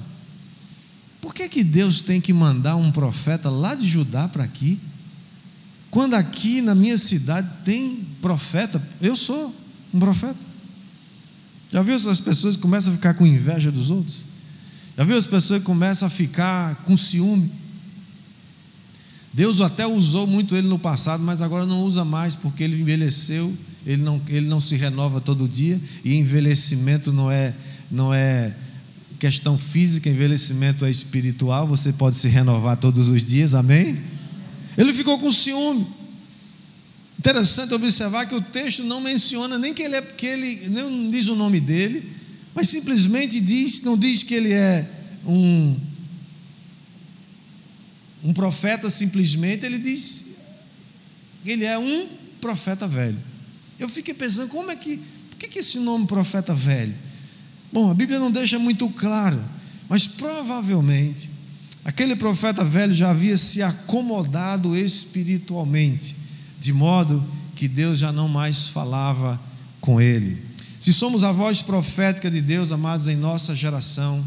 Por 1.22 1.34
que, 1.34 1.50
que 1.50 1.64
Deus 1.64 2.02
tem 2.02 2.22
que 2.22 2.32
mandar 2.32 2.76
um 2.76 2.92
profeta 2.92 3.50
lá 3.50 3.74
de 3.74 3.88
Judá 3.88 4.28
para 4.28 4.44
aqui? 4.44 4.80
Quando 5.90 6.14
aqui 6.14 6.62
na 6.62 6.76
minha 6.76 6.98
cidade 6.98 7.50
tem 7.64 8.06
profeta, 8.22 8.82
eu 9.02 9.16
sou 9.16 9.56
um 9.94 10.00
profeta. 10.00 10.38
Já 11.72 11.82
viu 11.82 11.96
essas 11.96 12.20
pessoas 12.20 12.56
que 12.56 12.62
começam 12.62 12.94
a 12.94 12.96
ficar 12.96 13.14
com 13.16 13.26
inveja 13.26 13.72
dos 13.72 13.90
outros? 13.90 14.26
Já 14.98 15.04
viu 15.04 15.18
as 15.18 15.26
pessoas 15.26 15.60
que 15.60 15.66
começam 15.66 16.08
a 16.08 16.12
ficar 16.12 16.76
com 16.84 16.96
ciúme? 16.96 17.52
Deus 19.36 19.60
até 19.60 19.86
usou 19.86 20.26
muito 20.26 20.56
ele 20.56 20.66
no 20.66 20.80
passado, 20.80 21.22
mas 21.22 21.42
agora 21.42 21.66
não 21.66 21.84
usa 21.84 22.06
mais, 22.06 22.38
porque 22.38 22.64
ele 22.64 22.80
envelheceu, 22.80 23.54
ele 23.86 24.02
não, 24.02 24.22
ele 24.30 24.48
não 24.48 24.62
se 24.62 24.78
renova 24.78 25.20
todo 25.20 25.46
dia, 25.46 25.78
e 26.06 26.16
envelhecimento 26.16 27.12
não 27.12 27.30
é, 27.30 27.54
não 27.92 28.14
é 28.14 28.56
questão 29.20 29.58
física, 29.58 30.10
envelhecimento 30.10 30.86
é 30.86 30.90
espiritual, 30.90 31.68
você 31.68 31.92
pode 31.92 32.16
se 32.16 32.30
renovar 32.30 32.78
todos 32.78 33.10
os 33.10 33.26
dias, 33.26 33.54
amém? 33.54 34.00
Ele 34.78 34.94
ficou 34.94 35.20
com 35.20 35.30
ciúme. 35.30 35.86
Interessante 37.20 37.74
observar 37.74 38.28
que 38.28 38.36
o 38.36 38.42
texto 38.42 38.86
não 38.86 39.02
menciona 39.02 39.60
nem 39.60 39.74
que 39.74 39.84
ele 39.84 39.98
é, 39.98 40.02
que 40.02 40.28
ele 40.28 40.70
não 40.70 41.12
diz 41.12 41.28
o 41.28 41.36
nome 41.36 41.60
dele, 41.60 42.10
mas 42.54 42.70
simplesmente 42.70 43.42
diz, 43.42 43.82
não 43.82 43.98
diz 43.98 44.24
que 44.24 44.34
ele 44.34 44.54
é 44.54 44.90
um 45.26 45.76
um 48.26 48.34
profeta 48.34 48.90
simplesmente, 48.90 49.66
ele 49.66 49.78
diz 49.78 50.36
ele 51.46 51.64
é 51.64 51.78
um 51.78 52.08
profeta 52.42 52.88
velho. 52.88 53.18
Eu 53.78 53.88
fiquei 53.88 54.14
pensando, 54.14 54.50
como 54.50 54.72
é 54.72 54.76
que, 54.76 54.98
por 55.30 55.38
que, 55.38 55.48
que 55.48 55.60
esse 55.60 55.78
nome 55.80 56.08
profeta 56.08 56.54
velho? 56.54 56.94
Bom, 57.72 57.92
a 57.92 57.94
Bíblia 57.94 58.20
não 58.20 58.32
deixa 58.32 58.58
muito 58.58 58.90
claro, 58.90 59.40
mas 59.88 60.08
provavelmente 60.08 61.30
aquele 61.84 62.16
profeta 62.16 62.64
velho 62.64 62.94
já 62.94 63.12
havia 63.12 63.38
se 63.38 63.62
acomodado 63.62 64.76
espiritualmente, 64.76 66.16
de 66.60 66.74
modo 66.74 67.24
que 67.56 67.68
Deus 67.68 68.00
já 68.00 68.12
não 68.12 68.28
mais 68.28 68.68
falava 68.70 69.40
com 69.80 70.02
ele. 70.02 70.42
Se 70.80 70.92
somos 70.92 71.24
a 71.24 71.32
voz 71.32 71.62
profética 71.62 72.32
de 72.32 72.42
Deus, 72.42 72.72
amados, 72.72 73.08
em 73.08 73.16
nossa 73.16 73.54
geração, 73.54 74.26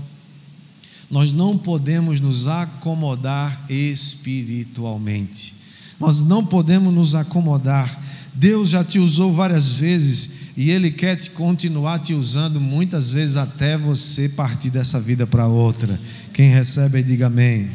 nós 1.11 1.33
não 1.33 1.57
podemos 1.57 2.21
nos 2.21 2.47
acomodar 2.47 3.65
espiritualmente. 3.71 5.55
Nós 5.99 6.21
não 6.21 6.45
podemos 6.45 6.93
nos 6.93 7.15
acomodar. 7.15 8.03
Deus 8.35 8.71
já 8.71 8.85
te 8.85 8.99
usou 8.99 9.33
várias 9.33 9.73
vezes 9.73 10.39
e 10.57 10.71
Ele 10.71 10.91
quer 10.91 11.17
te 11.17 11.31
continuar 11.31 12.01
te 12.01 12.15
usando 12.15 12.61
muitas 12.61 13.11
vezes 13.11 13.37
até 13.37 13.77
você 13.77 14.29
partir 14.29 14.71
dessa 14.71 15.01
vida 15.01 15.27
para 15.27 15.47
outra. 15.47 15.99
Quem 16.33 16.51
recebe, 16.51 17.03
diga 17.03 17.27
amém. 17.27 17.71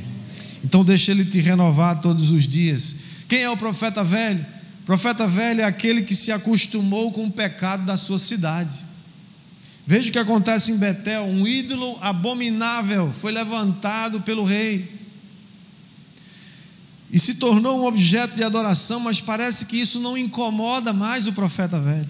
Então 0.63 0.85
deixa 0.85 1.11
Ele 1.11 1.25
te 1.25 1.39
renovar 1.39 2.01
todos 2.01 2.29
os 2.31 2.47
dias. 2.47 2.97
Quem 3.27 3.41
é 3.41 3.49
o 3.49 3.57
profeta 3.57 4.03
velho? 4.03 4.45
O 4.81 4.85
profeta 4.85 5.27
velho 5.27 5.61
é 5.61 5.63
aquele 5.63 6.03
que 6.03 6.15
se 6.15 6.31
acostumou 6.31 7.11
com 7.11 7.25
o 7.25 7.31
pecado 7.31 7.83
da 7.85 7.97
sua 7.97 8.19
cidade. 8.19 8.92
Veja 9.85 10.09
o 10.09 10.11
que 10.11 10.19
acontece 10.19 10.71
em 10.71 10.77
Betel: 10.77 11.23
um 11.23 11.45
ídolo 11.45 11.97
abominável 12.01 13.11
foi 13.11 13.31
levantado 13.31 14.21
pelo 14.21 14.43
rei 14.43 15.03
e 17.13 17.19
se 17.19 17.35
tornou 17.35 17.79
um 17.79 17.85
objeto 17.85 18.35
de 18.35 18.43
adoração, 18.43 18.99
mas 18.99 19.21
parece 19.21 19.67
que 19.67 19.77
isso 19.77 19.99
não 19.99 20.17
incomoda 20.17 20.91
mais 20.91 21.27
o 21.27 21.33
profeta 21.33 21.79
velho. 21.79 22.09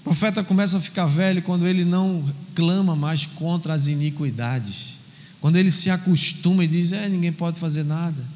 O 0.00 0.04
profeta 0.04 0.42
começa 0.42 0.78
a 0.78 0.80
ficar 0.80 1.04
velho 1.04 1.42
quando 1.42 1.66
ele 1.66 1.84
não 1.84 2.24
clama 2.54 2.96
mais 2.96 3.26
contra 3.26 3.74
as 3.74 3.86
iniquidades. 3.86 4.94
Quando 5.42 5.56
ele 5.56 5.70
se 5.70 5.90
acostuma 5.90 6.64
e 6.64 6.66
diz: 6.66 6.92
É, 6.92 7.06
ninguém 7.06 7.32
pode 7.32 7.60
fazer 7.60 7.84
nada. 7.84 8.35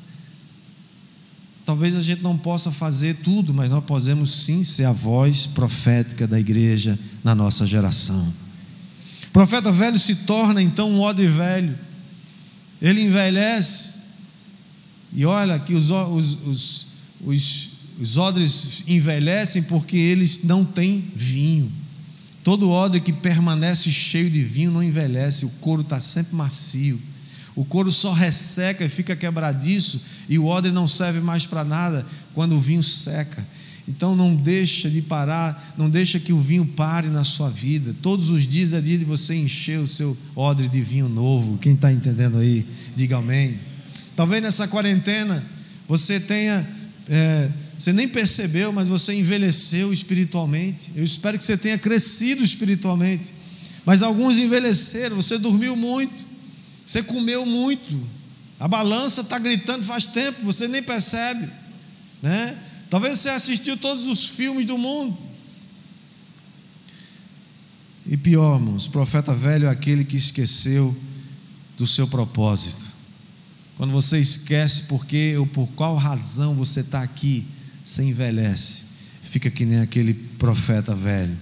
Talvez 1.71 1.95
a 1.95 2.01
gente 2.01 2.21
não 2.21 2.37
possa 2.37 2.73
fazer 2.73 3.15
tudo, 3.23 3.55
mas 3.55 3.71
nós 3.71 3.85
podemos 3.85 4.29
sim 4.33 4.65
ser 4.65 4.87
a 4.87 4.93
voz 4.93 5.47
profética 5.47 6.27
da 6.27 6.41
igreja 6.41 6.99
na 7.23 7.33
nossa 7.33 7.65
geração. 7.65 8.35
O 9.29 9.31
profeta 9.31 9.71
velho 9.71 9.97
se 9.97 10.17
torna 10.17 10.61
então 10.61 10.91
um 10.91 11.01
odre 11.01 11.29
velho. 11.29 11.79
Ele 12.83 13.03
envelhece. 13.03 14.01
E 15.13 15.25
olha 15.25 15.61
que 15.61 15.73
os, 15.73 15.93
os, 15.93 16.39
os, 16.45 16.87
os 17.25 17.69
os 18.01 18.19
odres 18.19 18.83
envelhecem 18.89 19.63
porque 19.63 19.97
eles 19.97 20.43
não 20.43 20.65
têm 20.65 21.09
vinho. 21.15 21.71
Todo 22.43 22.69
odre 22.69 23.01
que 23.01 23.13
permanece 23.13 23.93
cheio 23.93 24.29
de 24.29 24.41
vinho 24.43 24.73
não 24.73 24.83
envelhece, 24.83 25.45
o 25.45 25.51
couro 25.61 25.83
está 25.83 26.01
sempre 26.01 26.35
macio. 26.35 27.01
O 27.61 27.65
couro 27.67 27.93
só 27.93 28.15
resseca 28.15 28.83
e 28.87 28.89
fica 28.89 29.15
quebradiço, 29.15 30.01
e 30.31 30.39
o 30.39 30.47
odre 30.47 30.73
não 30.73 30.89
serve 30.89 31.21
mais 31.21 31.45
para 31.45 31.63
nada 31.63 32.07
quando 32.33 32.57
o 32.57 32.59
vinho 32.59 32.83
seca. 32.83 33.47
Então 33.87 34.17
não 34.17 34.35
deixa 34.35 34.89
de 34.89 35.03
parar, 35.03 35.75
não 35.77 35.91
deixa 35.91 36.19
que 36.19 36.33
o 36.33 36.41
vinho 36.41 36.65
pare 36.65 37.09
na 37.09 37.23
sua 37.23 37.51
vida. 37.51 37.95
Todos 38.01 38.31
os 38.31 38.49
dias 38.49 38.73
é 38.73 38.81
dia 38.81 38.97
de 38.97 39.05
você 39.05 39.35
encher 39.35 39.79
o 39.79 39.87
seu 39.87 40.17
odre 40.35 40.69
de 40.69 40.81
vinho 40.81 41.07
novo. 41.07 41.59
Quem 41.59 41.75
está 41.75 41.93
entendendo 41.93 42.39
aí, 42.39 42.67
diga 42.97 43.19
amém. 43.19 43.59
Talvez 44.17 44.43
nessa 44.43 44.67
quarentena 44.67 45.45
você 45.87 46.19
tenha. 46.19 46.67
É, 47.07 47.51
você 47.79 47.93
nem 47.93 48.09
percebeu, 48.09 48.73
mas 48.73 48.89
você 48.89 49.13
envelheceu 49.13 49.93
espiritualmente. 49.93 50.91
Eu 50.97 51.05
espero 51.05 51.37
que 51.37 51.45
você 51.45 51.59
tenha 51.59 51.77
crescido 51.77 52.43
espiritualmente. 52.43 53.35
Mas 53.85 54.03
alguns 54.03 54.39
envelheceram, 54.39 55.17
você 55.17 55.37
dormiu 55.37 55.77
muito, 55.77 56.30
você 56.91 57.05
comeu 57.05 57.47
muito. 57.47 58.05
A 58.59 58.67
balança 58.67 59.21
está 59.21 59.39
gritando 59.39 59.85
faz 59.85 60.07
tempo, 60.07 60.43
você 60.43 60.67
nem 60.67 60.83
percebe. 60.83 61.49
né? 62.21 62.59
Talvez 62.91 63.21
você 63.21 63.29
assistiu 63.29 63.77
todos 63.77 64.09
os 64.09 64.27
filmes 64.27 64.67
do 64.67 64.77
mundo. 64.77 65.17
E 68.05 68.17
pior, 68.17 68.59
irmãos, 68.59 68.89
profeta 68.89 69.33
velho 69.33 69.69
é 69.69 69.71
aquele 69.71 70.05
que 70.05 70.17
esqueceu 70.17 70.97
do 71.79 71.87
seu 71.87 72.09
propósito. 72.09 72.83
Quando 73.77 73.93
você 73.93 74.19
esquece 74.19 74.83
porque 74.89 75.37
ou 75.37 75.47
por 75.47 75.69
qual 75.69 75.95
razão 75.95 76.57
você 76.57 76.81
está 76.81 77.03
aqui, 77.03 77.47
você 77.85 78.03
envelhece. 78.03 78.83
Fica 79.23 79.49
que 79.49 79.65
nem 79.65 79.79
aquele 79.79 80.13
profeta 80.13 80.93
velho. 80.93 81.39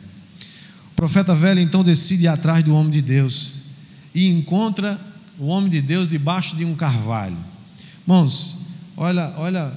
O 0.93 0.95
profeta 0.95 1.35
velho 1.35 1.59
então 1.59 1.83
decide 1.83 2.25
ir 2.25 2.29
atrás 2.29 2.63
do 2.63 2.75
homem 2.75 2.91
de 2.91 3.01
Deus 3.01 3.61
e 4.15 4.29
encontra 4.29 5.08
o 5.39 5.47
homem 5.47 5.71
de 5.71 5.81
Deus 5.81 6.09
debaixo 6.09 6.57
de 6.57 6.65
um 6.65 6.75
carvalho. 6.75 7.37
Irmãos, 8.03 8.67
olha, 8.97 9.33
olha, 9.37 9.73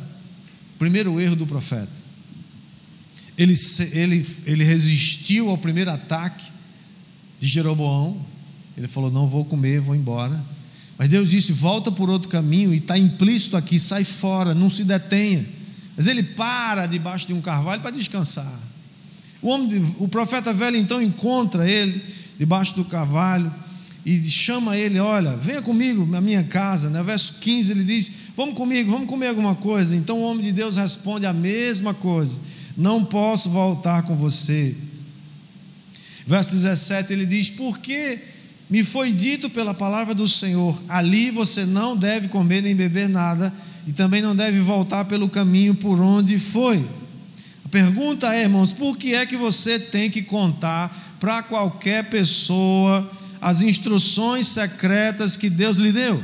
primeiro 0.80 1.20
erro 1.20 1.36
do 1.36 1.46
profeta. 1.46 2.02
Ele, 3.38 3.54
ele, 3.92 4.28
ele 4.46 4.64
resistiu 4.64 5.50
ao 5.50 5.58
primeiro 5.58 5.92
ataque 5.92 6.46
de 7.40 7.48
Jeroboão. 7.48 8.18
Ele 8.78 8.88
falou: 8.88 9.12
Não 9.12 9.28
vou 9.28 9.46
comer, 9.46 9.80
vou 9.80 9.96
embora. 9.96 10.44
Mas 10.98 11.10
Deus 11.10 11.30
disse: 11.30 11.52
volta 11.52 11.92
por 11.92 12.10
outro 12.10 12.30
caminho, 12.30 12.74
e 12.74 12.78
está 12.78 12.98
implícito 12.98 13.58
aqui, 13.58 13.80
sai 13.80 14.04
fora, 14.04 14.54
não 14.54 14.70
se 14.70 14.84
detenha. 14.84 15.46
Mas 15.96 16.08
ele 16.08 16.24
para 16.24 16.86
debaixo 16.86 17.28
de 17.28 17.34
um 17.34 17.42
carvalho 17.42 17.82
para 17.82 17.92
descansar. 17.92 18.60
O, 19.42 19.50
homem, 19.50 19.84
o 19.98 20.08
profeta 20.08 20.54
velho 20.54 20.78
então 20.78 21.02
encontra 21.02 21.70
ele 21.70 22.02
debaixo 22.38 22.76
do 22.76 22.86
carvalho 22.86 23.52
e 24.06 24.24
chama 24.24 24.78
ele: 24.78 25.00
Olha, 25.00 25.36
venha 25.36 25.62
comigo 25.62 26.06
na 26.06 26.20
minha 26.20 26.44
casa. 26.44 26.90
No 26.90 26.96
né? 26.96 27.04
verso 27.04 27.36
15 27.40 27.72
ele 27.72 27.84
diz: 27.84 28.12
Vamos 28.36 28.56
comigo, 28.56 28.92
vamos 28.92 29.08
comer 29.08 29.28
alguma 29.28 29.56
coisa. 29.56 29.96
Então 29.96 30.20
o 30.20 30.24
homem 30.24 30.44
de 30.44 30.52
Deus 30.52 30.78
responde 30.78 31.26
a 31.26 31.34
mesma 31.34 31.94
coisa: 31.94 32.40
Não 32.76 33.06
posso 33.06 33.50
voltar 33.50 34.04
com 34.04 34.16
você. 34.16 34.76
Verso 36.26 36.50
17 36.50 37.14
ele 37.14 37.26
diz: 37.26 37.50
Porque 37.50 38.20
me 38.70 38.84
foi 38.84 39.12
dito 39.12 39.50
pela 39.50 39.74
palavra 39.74 40.16
do 40.16 40.28
Senhor: 40.28 40.82
ali 40.90 41.30
você 41.30 41.66
não 41.66 41.96
deve 41.96 42.28
comer 42.28 42.62
nem 42.64 42.76
beber 42.76 43.08
nada, 43.08 43.54
e 43.86 43.92
também 43.92 44.22
não 44.22 44.36
deve 44.36 44.60
voltar 44.60 45.06
pelo 45.06 45.30
caminho 45.30 45.76
por 45.76 46.02
onde 46.02 46.40
foi. 46.40 46.84
A 47.64 47.70
pergunta 47.70 48.34
é, 48.34 48.44
irmãos, 48.44 48.74
por 48.74 48.98
que 48.98 49.14
é 49.14 49.26
que 49.28 49.38
você 49.38 49.78
tem 49.78 50.10
que 50.10 50.24
contar 50.24 51.18
para 51.20 51.44
qualquer 51.44 52.10
pessoa 52.10 53.10
as 53.42 53.62
instruções 53.62 54.48
secretas 54.48 55.36
que 55.36 55.50
Deus 55.50 55.78
lhe 55.78 55.92
deu? 55.92 56.24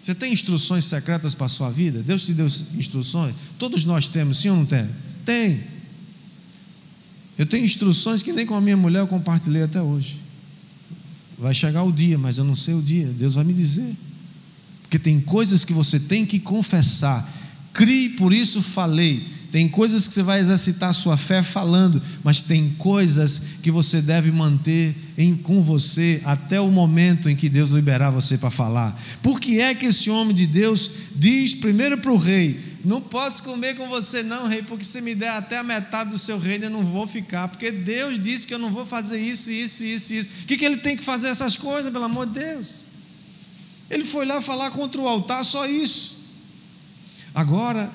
Você 0.00 0.14
tem 0.14 0.32
instruções 0.32 0.86
secretas 0.86 1.34
para 1.34 1.46
a 1.46 1.48
sua 1.48 1.70
vida? 1.70 2.02
Deus 2.02 2.24
te 2.24 2.32
deu 2.32 2.46
instruções? 2.46 3.36
Todos 3.58 3.84
nós 3.84 4.08
temos, 4.08 4.38
sim 4.38 4.48
ou 4.48 4.56
não 4.56 4.66
tem? 4.66 4.88
Tem. 5.24 5.62
Eu 7.38 7.46
tenho 7.46 7.64
instruções 7.64 8.22
que 8.22 8.32
nem 8.32 8.44
com 8.44 8.54
a 8.54 8.60
minha 8.60 8.76
mulher 8.76 9.00
eu 9.00 9.06
compartilhei 9.06 9.62
até 9.62 9.80
hoje. 9.80 10.16
Vai 11.38 11.54
chegar 11.54 11.82
o 11.82 11.92
dia, 11.92 12.18
mas 12.18 12.38
eu 12.38 12.44
não 12.44 12.56
sei 12.56 12.74
o 12.74 12.82
dia. 12.82 13.06
Deus 13.06 13.34
vai 13.34 13.44
me 13.44 13.52
dizer. 13.52 13.94
Porque 14.82 14.98
tem 14.98 15.20
coisas 15.20 15.64
que 15.64 15.72
você 15.72 16.00
tem 16.00 16.26
que 16.26 16.40
confessar. 16.40 17.30
Crie, 17.72 18.10
por 18.10 18.32
isso 18.32 18.62
falei. 18.62 19.24
Tem 19.52 19.68
coisas 19.68 20.08
que 20.08 20.14
você 20.14 20.22
vai 20.22 20.40
exercitar 20.40 20.88
a 20.88 20.94
sua 20.94 21.18
fé 21.18 21.42
falando, 21.42 22.02
mas 22.24 22.40
tem 22.40 22.70
coisas 22.78 23.48
que 23.62 23.70
você 23.70 24.00
deve 24.00 24.32
manter 24.32 24.96
em, 25.16 25.36
com 25.36 25.60
você 25.60 26.22
até 26.24 26.58
o 26.58 26.70
momento 26.70 27.28
em 27.28 27.36
que 27.36 27.50
Deus 27.50 27.68
liberar 27.68 28.10
você 28.10 28.38
para 28.38 28.48
falar. 28.48 28.98
Por 29.22 29.38
que 29.38 29.60
é 29.60 29.74
que 29.74 29.84
esse 29.84 30.08
homem 30.08 30.34
de 30.34 30.46
Deus 30.46 30.90
diz 31.14 31.54
primeiro 31.54 31.98
para 31.98 32.10
o 32.10 32.16
rei: 32.16 32.58
Não 32.82 32.98
posso 32.98 33.42
comer 33.42 33.76
com 33.76 33.86
você, 33.90 34.22
não, 34.22 34.48
rei, 34.48 34.62
porque 34.62 34.84
se 34.84 35.02
me 35.02 35.14
der 35.14 35.32
até 35.32 35.58
a 35.58 35.62
metade 35.62 36.08
do 36.08 36.18
seu 36.18 36.38
reino, 36.38 36.64
eu 36.64 36.70
não 36.70 36.82
vou 36.82 37.06
ficar, 37.06 37.48
porque 37.48 37.70
Deus 37.70 38.18
disse 38.18 38.46
que 38.46 38.54
eu 38.54 38.58
não 38.58 38.70
vou 38.70 38.86
fazer 38.86 39.20
isso, 39.20 39.50
isso, 39.52 39.84
isso, 39.84 40.14
isso. 40.14 40.28
O 40.44 40.46
que, 40.46 40.56
que 40.56 40.64
ele 40.64 40.78
tem 40.78 40.96
que 40.96 41.04
fazer 41.04 41.28
essas 41.28 41.58
coisas, 41.58 41.92
pelo 41.92 42.04
amor 42.04 42.24
de 42.24 42.40
Deus? 42.40 42.86
Ele 43.90 44.06
foi 44.06 44.24
lá 44.24 44.40
falar 44.40 44.70
contra 44.70 44.98
o 44.98 45.06
altar, 45.06 45.44
só 45.44 45.66
isso. 45.66 46.22
Agora, 47.34 47.92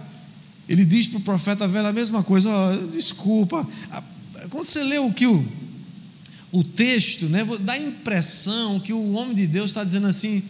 ele 0.67 0.83
diz 0.83 1.07
para 1.07 1.19
o 1.19 1.21
profeta 1.21 1.67
velho 1.67 1.87
a 1.87 1.93
mesma 1.93 2.23
coisa: 2.23 2.49
oh, 2.49 2.87
desculpa. 2.87 3.67
Quando 4.49 4.65
você 4.65 4.83
lê 4.83 4.97
o 4.97 5.11
que 5.11 5.25
o, 5.25 5.45
o 6.51 6.63
texto, 6.63 7.25
né, 7.25 7.45
dá 7.61 7.73
a 7.73 7.79
impressão 7.79 8.79
que 8.79 8.93
o 8.93 9.13
homem 9.13 9.35
de 9.35 9.47
Deus 9.47 9.69
está 9.69 9.83
dizendo 9.83 10.07
assim: 10.07 10.43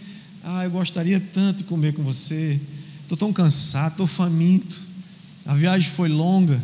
Ah, 0.44 0.64
eu 0.64 0.72
gostaria 0.72 1.20
tanto 1.34 1.60
de 1.60 1.64
comer 1.66 1.94
com 1.94 2.04
você, 2.04 2.60
estou 3.04 3.18
tão 3.18 3.32
cansado, 3.32 3.92
estou 3.92 4.08
faminto, 4.08 4.82
a 5.46 5.54
viagem 5.54 5.90
foi 5.90 6.10
longa, 6.10 6.62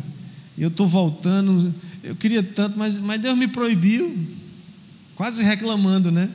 eu 0.58 0.68
estou 0.68 0.88
voltando, 0.88 1.72
eu 2.02 2.16
queria 2.16 2.42
tanto, 2.42 2.78
mas, 2.78 2.98
mas 2.98 3.20
Deus 3.20 3.36
me 3.36 3.46
proibiu, 3.46 4.16
quase 5.14 5.44
reclamando, 5.44 6.10
né? 6.10 6.28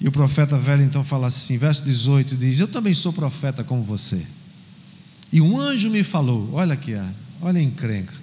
E 0.00 0.06
o 0.06 0.12
profeta 0.12 0.58
velho 0.58 0.82
então 0.82 1.02
fala 1.02 1.26
assim, 1.26 1.56
verso 1.56 1.82
18 1.84 2.36
diz: 2.36 2.60
Eu 2.60 2.68
também 2.68 2.94
sou 2.94 3.12
profeta 3.12 3.64
como 3.64 3.82
você. 3.82 4.24
E 5.32 5.40
um 5.40 5.58
anjo 5.58 5.90
me 5.90 6.02
falou: 6.02 6.50
Olha 6.52 6.74
aqui, 6.74 6.92
olha 7.40 7.58
a 7.58 7.62
encrenca. 7.62 8.14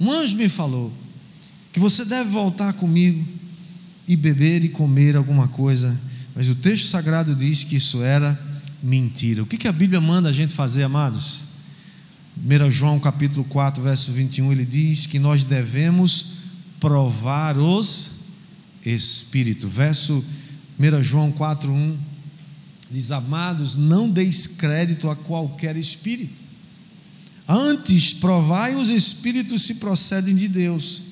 Um 0.00 0.10
anjo 0.10 0.36
me 0.36 0.48
falou 0.48 0.92
que 1.72 1.80
você 1.80 2.04
deve 2.04 2.30
voltar 2.30 2.72
comigo 2.74 3.24
e 4.06 4.16
beber 4.16 4.64
e 4.64 4.68
comer 4.68 5.16
alguma 5.16 5.48
coisa. 5.48 5.98
Mas 6.34 6.48
o 6.48 6.54
texto 6.54 6.88
sagrado 6.88 7.34
diz 7.34 7.64
que 7.64 7.76
isso 7.76 8.02
era 8.02 8.38
mentira. 8.82 9.42
O 9.42 9.46
que, 9.46 9.56
que 9.56 9.68
a 9.68 9.72
Bíblia 9.72 10.00
manda 10.00 10.28
a 10.28 10.32
gente 10.32 10.52
fazer, 10.52 10.82
amados? 10.82 11.44
1 12.36 12.70
João 12.70 12.98
capítulo 12.98 13.44
4, 13.44 13.82
verso 13.82 14.12
21, 14.12 14.52
ele 14.52 14.64
diz 14.64 15.06
que 15.06 15.18
nós 15.18 15.44
devemos 15.44 16.34
provar 16.80 17.56
os 17.56 18.24
espíritos. 18.84 19.70
Verso 19.70 20.24
1 20.78 21.02
João 21.02 21.32
4, 21.32 21.72
1 21.72 21.98
diz: 22.90 23.10
Amados, 23.10 23.76
não 23.76 24.08
deis 24.08 24.46
crédito 24.46 25.08
a 25.08 25.16
qualquer 25.16 25.76
espírito. 25.76 26.42
Antes, 27.46 28.12
provai 28.12 28.74
os 28.74 28.88
espíritos 28.88 29.62
se 29.62 29.74
procedem 29.74 30.34
de 30.34 30.48
Deus, 30.48 31.02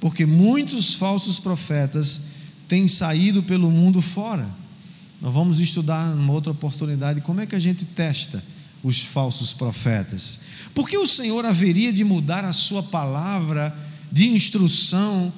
porque 0.00 0.26
muitos 0.26 0.94
falsos 0.94 1.38
profetas 1.38 2.22
têm 2.66 2.88
saído 2.88 3.42
pelo 3.42 3.70
mundo 3.70 4.00
fora. 4.02 4.48
Nós 5.20 5.32
vamos 5.32 5.60
estudar 5.60 6.14
numa 6.14 6.32
outra 6.32 6.52
oportunidade 6.52 7.20
como 7.20 7.40
é 7.40 7.46
que 7.46 7.54
a 7.54 7.60
gente 7.60 7.84
testa 7.84 8.42
os 8.82 9.00
falsos 9.00 9.52
profetas. 9.52 10.40
Porque 10.74 10.98
o 10.98 11.06
Senhor 11.06 11.44
haveria 11.44 11.92
de 11.92 12.04
mudar 12.04 12.44
a 12.44 12.52
sua 12.52 12.82
palavra 12.82 13.76
de 14.10 14.28
instrução 14.28 15.32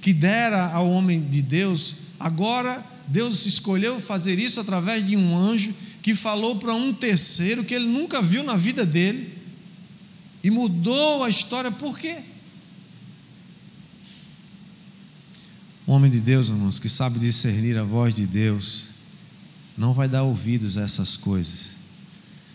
que 0.00 0.12
dera 0.12 0.72
ao 0.72 0.90
homem 0.90 1.20
de 1.20 1.40
Deus, 1.40 1.96
agora 2.18 2.84
Deus 3.06 3.46
escolheu 3.46 4.00
fazer 4.00 4.38
isso 4.38 4.60
através 4.60 5.04
de 5.04 5.16
um 5.16 5.36
anjo 5.36 5.74
que 6.02 6.14
falou 6.14 6.56
para 6.56 6.74
um 6.74 6.92
terceiro 6.92 7.64
que 7.64 7.74
ele 7.74 7.86
nunca 7.86 8.20
viu 8.20 8.42
na 8.42 8.56
vida 8.56 8.84
dele 8.84 9.38
e 10.42 10.50
mudou 10.50 11.22
a 11.22 11.28
história, 11.28 11.70
por 11.70 11.98
quê? 11.98 12.18
Um 15.86 15.92
homem 15.92 16.10
de 16.10 16.20
Deus, 16.20 16.48
irmãos, 16.48 16.78
que 16.78 16.88
sabe 16.88 17.18
discernir 17.18 17.76
a 17.78 17.84
voz 17.84 18.14
de 18.14 18.26
Deus, 18.26 18.88
não 19.76 19.92
vai 19.92 20.08
dar 20.08 20.22
ouvidos 20.22 20.76
a 20.76 20.82
essas 20.82 21.16
coisas. 21.16 21.76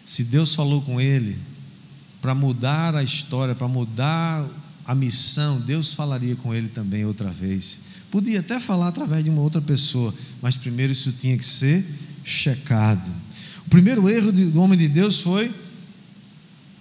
Se 0.06 0.24
Deus 0.24 0.54
falou 0.54 0.82
com 0.82 1.00
ele 1.00 1.38
para 2.22 2.34
mudar 2.34 2.96
a 2.96 3.04
história, 3.04 3.54
para 3.54 3.68
mudar 3.68 4.48
a 4.86 4.96
missão, 4.96 5.60
Deus 5.60 5.94
falaria 5.94 6.36
com 6.36 6.54
ele 6.54 6.70
também 6.70 7.06
outra 7.06 7.30
vez. 7.30 7.80
Podia 8.12 8.40
até 8.40 8.60
falar 8.60 8.88
através 8.88 9.24
de 9.24 9.30
uma 9.30 9.42
outra 9.42 9.62
pessoa, 9.62 10.14
mas 10.42 10.56
primeiro 10.56 10.92
isso 10.94 11.12
tinha 11.12 11.38
que 11.38 11.46
ser 11.46 11.86
checado. 12.24 13.10
O 13.66 13.70
primeiro 13.70 14.10
erro 14.10 14.32
do 14.32 14.62
homem 14.62 14.78
de 14.78 14.88
Deus 14.88 15.20
foi 15.20 15.54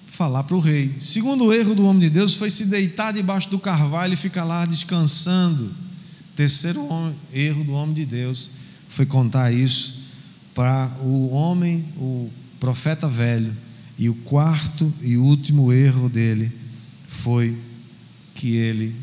falar 0.06 0.44
para 0.44 0.56
o 0.56 0.60
rei. 0.60 0.94
O 0.96 1.00
segundo 1.00 1.52
erro 1.52 1.74
do 1.74 1.84
homem 1.84 2.00
de 2.00 2.10
Deus 2.10 2.34
foi 2.34 2.50
se 2.50 2.64
deitar 2.64 3.12
debaixo 3.12 3.50
do 3.50 3.58
carvalho 3.58 4.14
e 4.14 4.16
ficar 4.16 4.44
lá 4.44 4.64
descansando. 4.64 5.64
O 5.64 6.36
terceiro 6.36 6.88
erro 7.32 7.64
do 7.64 7.72
homem 7.72 7.94
de 7.94 8.06
Deus 8.06 8.50
foi 8.88 9.04
contar 9.04 9.52
isso 9.52 10.04
para 10.54 10.90
o 11.02 11.28
homem, 11.30 11.84
o 11.98 12.30
profeta 12.58 13.08
velho. 13.08 13.54
E 13.98 14.08
o 14.08 14.14
quarto 14.14 14.92
e 15.02 15.16
último 15.16 15.72
erro 15.72 16.08
dele 16.08 16.50
foi 17.06 17.56
que 18.34 18.56
ele 18.56 18.94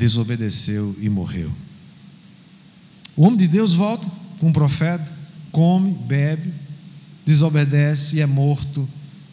desobedeceu 0.00 0.96
e 0.98 1.10
morreu. 1.10 1.52
O 3.14 3.22
homem 3.22 3.36
de 3.36 3.46
Deus 3.46 3.74
volta 3.74 4.10
com 4.38 4.48
o 4.48 4.52
profeta, 4.52 5.12
come, 5.52 5.92
bebe, 5.92 6.54
desobedece 7.26 8.16
e 8.16 8.20
é 8.20 8.26
morto 8.26 8.88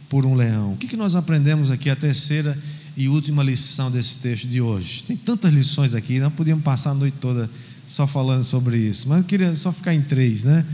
por 0.10 0.26
um 0.26 0.36
leão. 0.36 0.74
O 0.74 0.78
que, 0.78 0.88
que 0.88 0.98
nós 0.98 1.16
aprendemos 1.16 1.72
aqui, 1.72 1.90
a 1.90 1.96
terceira 1.96 2.58
e 2.98 3.08
última 3.08 3.42
lição 3.42 3.90
desse 3.90 4.18
texto 4.18 4.46
de 4.48 4.60
hoje? 4.60 5.06
Tem 5.06 5.16
tantas 5.16 5.54
lições 5.54 5.96
aqui, 5.96 6.20
não 6.20 6.30
podíamos 6.30 6.66
passar 6.66 6.92
a 6.92 6.96
noite 6.96 7.16
toda 7.22 7.50
só 7.88 8.06
falando 8.06 8.44
sobre 8.44 8.78
isso, 8.78 9.08
mas 9.08 9.20
eu 9.20 9.24
queria 9.24 9.56
só 9.56 9.72
ficar 9.72 9.94
em 9.94 10.02
três, 10.02 10.44
né? 10.44 10.66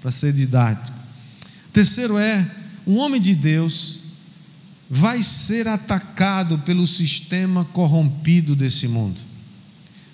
Para 0.00 0.12
ser 0.12 0.32
didático. 0.32 0.96
Terceiro 1.72 2.16
é, 2.16 2.48
um 2.86 2.98
homem 2.98 3.20
de 3.20 3.34
Deus 3.34 4.02
vai 4.88 5.20
ser 5.20 5.66
atacado 5.66 6.60
pelo 6.60 6.86
sistema 6.86 7.64
corrompido 7.64 8.54
desse 8.54 8.86
mundo. 8.86 9.31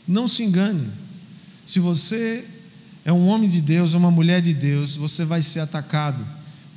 Não 0.09 0.27
se 0.27 0.43
engane. 0.43 0.89
Se 1.65 1.79
você 1.79 2.45
é 3.05 3.13
um 3.13 3.29
homem 3.29 3.49
de 3.49 3.61
Deus, 3.61 3.95
é 3.95 3.99
uma 3.99 4.11
mulher 4.11 4.41
de 4.41 4.55
Deus, 4.55 4.97
você 4.97 5.25
vai 5.25 5.43
ser 5.43 5.61
atacado 5.61 6.27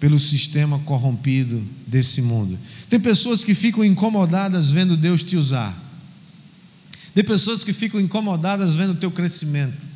pelo 0.02 0.20
sistema 0.20 0.80
corrompido 0.80 1.64
desse 1.88 2.22
mundo. 2.22 2.60
Tem 2.90 3.00
pessoas 3.00 3.44
que 3.44 3.56
ficam 3.56 3.86
incomodadas 3.86 4.70
vendo 4.70 4.98
Deus 4.98 5.24
te 5.24 5.38
usar. 5.38 5.78
Tem 7.14 7.24
pessoas 7.24 7.64
que 7.64 7.72
ficam 7.72 8.00
incomodadas 8.00 8.76
vendo 8.76 8.92
o 8.92 8.96
teu 8.96 9.12
crescimento. 9.12 9.88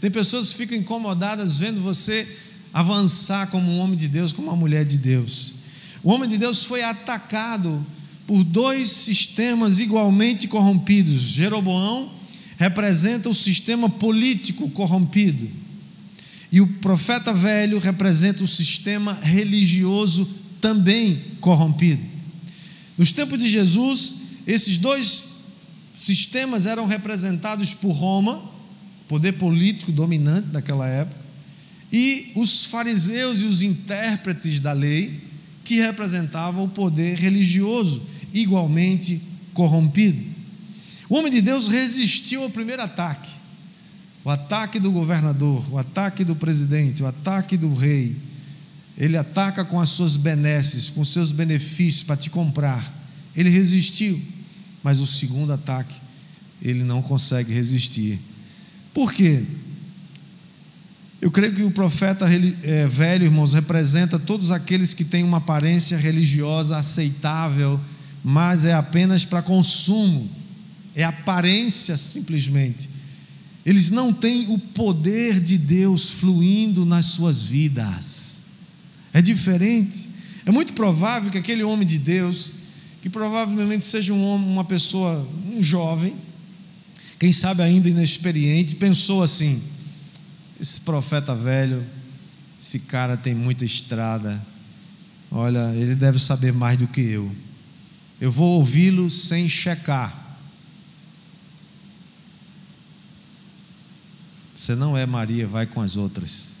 Tem 0.00 0.10
pessoas 0.10 0.50
que 0.50 0.56
ficam 0.56 0.76
incomodadas 0.76 1.58
vendo 1.58 1.80
você 1.80 2.28
avançar 2.72 3.46
como 3.46 3.70
um 3.70 3.78
homem 3.78 3.96
de 3.96 4.06
Deus, 4.06 4.32
como 4.32 4.48
uma 4.48 4.56
mulher 4.56 4.84
de 4.84 4.98
Deus. 4.98 5.54
O 6.02 6.10
homem 6.10 6.28
de 6.28 6.36
Deus 6.36 6.64
foi 6.64 6.82
atacado 6.82 7.84
por 8.26 8.44
dois 8.44 8.90
sistemas 8.90 9.80
igualmente 9.80 10.46
corrompidos. 10.46 11.20
Jeroboão 11.22 12.10
representa 12.56 13.28
o 13.28 13.34
sistema 13.34 13.88
político 13.88 14.70
corrompido. 14.70 15.48
E 16.50 16.60
o 16.60 16.66
profeta 16.66 17.32
velho 17.32 17.78
representa 17.78 18.44
o 18.44 18.48
sistema 18.48 19.14
religioso 19.14 20.28
também 20.60 21.20
corrompido. 21.40 22.02
Nos 22.96 23.10
tempos 23.10 23.38
de 23.38 23.48
Jesus, 23.48 24.14
esses 24.46 24.78
dois 24.78 25.24
sistemas 25.94 26.66
eram 26.66 26.86
representados 26.86 27.74
por 27.74 27.92
Roma, 27.92 28.42
poder 29.08 29.32
político 29.32 29.92
dominante 29.92 30.48
daquela 30.48 30.88
época, 30.88 31.24
e 31.92 32.32
os 32.34 32.64
fariseus 32.64 33.40
e 33.40 33.44
os 33.44 33.62
intérpretes 33.62 34.58
da 34.60 34.72
lei, 34.72 35.20
que 35.64 35.76
representavam 35.76 36.64
o 36.64 36.68
poder 36.68 37.16
religioso, 37.16 38.02
igualmente 38.32 39.20
corrompido. 39.52 40.33
O 41.08 41.16
homem 41.16 41.30
de 41.30 41.40
Deus 41.40 41.68
resistiu 41.68 42.42
ao 42.42 42.50
primeiro 42.50 42.82
ataque. 42.82 43.30
O 44.24 44.30
ataque 44.30 44.80
do 44.80 44.90
governador, 44.90 45.64
o 45.70 45.78
ataque 45.78 46.24
do 46.24 46.34
presidente, 46.34 47.02
o 47.02 47.06
ataque 47.06 47.56
do 47.56 47.74
rei. 47.74 48.16
Ele 48.96 49.16
ataca 49.16 49.64
com 49.64 49.80
as 49.80 49.90
suas 49.90 50.16
benesses, 50.16 50.88
com 50.88 51.04
seus 51.04 51.30
benefícios 51.30 52.04
para 52.04 52.16
te 52.16 52.30
comprar. 52.30 52.90
Ele 53.36 53.50
resistiu, 53.50 54.20
mas 54.82 55.00
o 55.00 55.06
segundo 55.06 55.52
ataque 55.52 55.94
ele 56.62 56.82
não 56.82 57.02
consegue 57.02 57.52
resistir. 57.52 58.18
Por 58.94 59.12
quê? 59.12 59.44
Eu 61.20 61.30
creio 61.30 61.54
que 61.54 61.62
o 61.62 61.70
profeta 61.70 62.26
é, 62.62 62.86
velho, 62.86 63.24
irmãos, 63.24 63.52
representa 63.52 64.18
todos 64.18 64.50
aqueles 64.50 64.94
que 64.94 65.04
têm 65.04 65.22
uma 65.24 65.38
aparência 65.38 65.96
religiosa 65.96 66.76
aceitável, 66.76 67.80
mas 68.22 68.64
é 68.64 68.72
apenas 68.72 69.24
para 69.24 69.42
consumo, 69.42 70.30
é 70.94 71.02
aparência 71.04 71.96
simplesmente. 71.96 72.88
Eles 73.64 73.90
não 73.90 74.12
têm 74.12 74.52
o 74.52 74.58
poder 74.58 75.40
de 75.40 75.56
Deus 75.56 76.10
fluindo 76.10 76.84
nas 76.84 77.06
suas 77.06 77.42
vidas. 77.42 78.38
É 79.12 79.22
diferente. 79.22 80.08
É 80.44 80.52
muito 80.52 80.74
provável 80.74 81.30
que 81.30 81.38
aquele 81.38 81.64
homem 81.64 81.86
de 81.86 81.98
Deus, 81.98 82.52
que 83.00 83.08
provavelmente 83.08 83.84
seja 83.84 84.12
um 84.12 84.22
homem, 84.24 84.48
uma 84.48 84.64
pessoa, 84.64 85.26
um 85.50 85.62
jovem, 85.62 86.14
quem 87.18 87.32
sabe 87.32 87.62
ainda 87.62 87.88
inexperiente, 87.88 88.76
pensou 88.76 89.22
assim: 89.22 89.62
esse 90.60 90.80
profeta 90.80 91.34
velho, 91.34 91.82
esse 92.60 92.80
cara 92.80 93.16
tem 93.16 93.34
muita 93.34 93.64
estrada. 93.64 94.44
Olha, 95.30 95.72
ele 95.74 95.94
deve 95.94 96.18
saber 96.18 96.52
mais 96.52 96.78
do 96.78 96.86
que 96.86 97.00
eu. 97.00 97.30
Eu 98.20 98.30
vou 98.30 98.58
ouvi-lo 98.58 99.10
sem 99.10 99.48
checar. 99.48 100.23
Você 104.54 104.74
não 104.74 104.96
é 104.96 105.04
Maria, 105.04 105.46
vai 105.46 105.66
com 105.66 105.80
as 105.80 105.96
outras. 105.96 106.54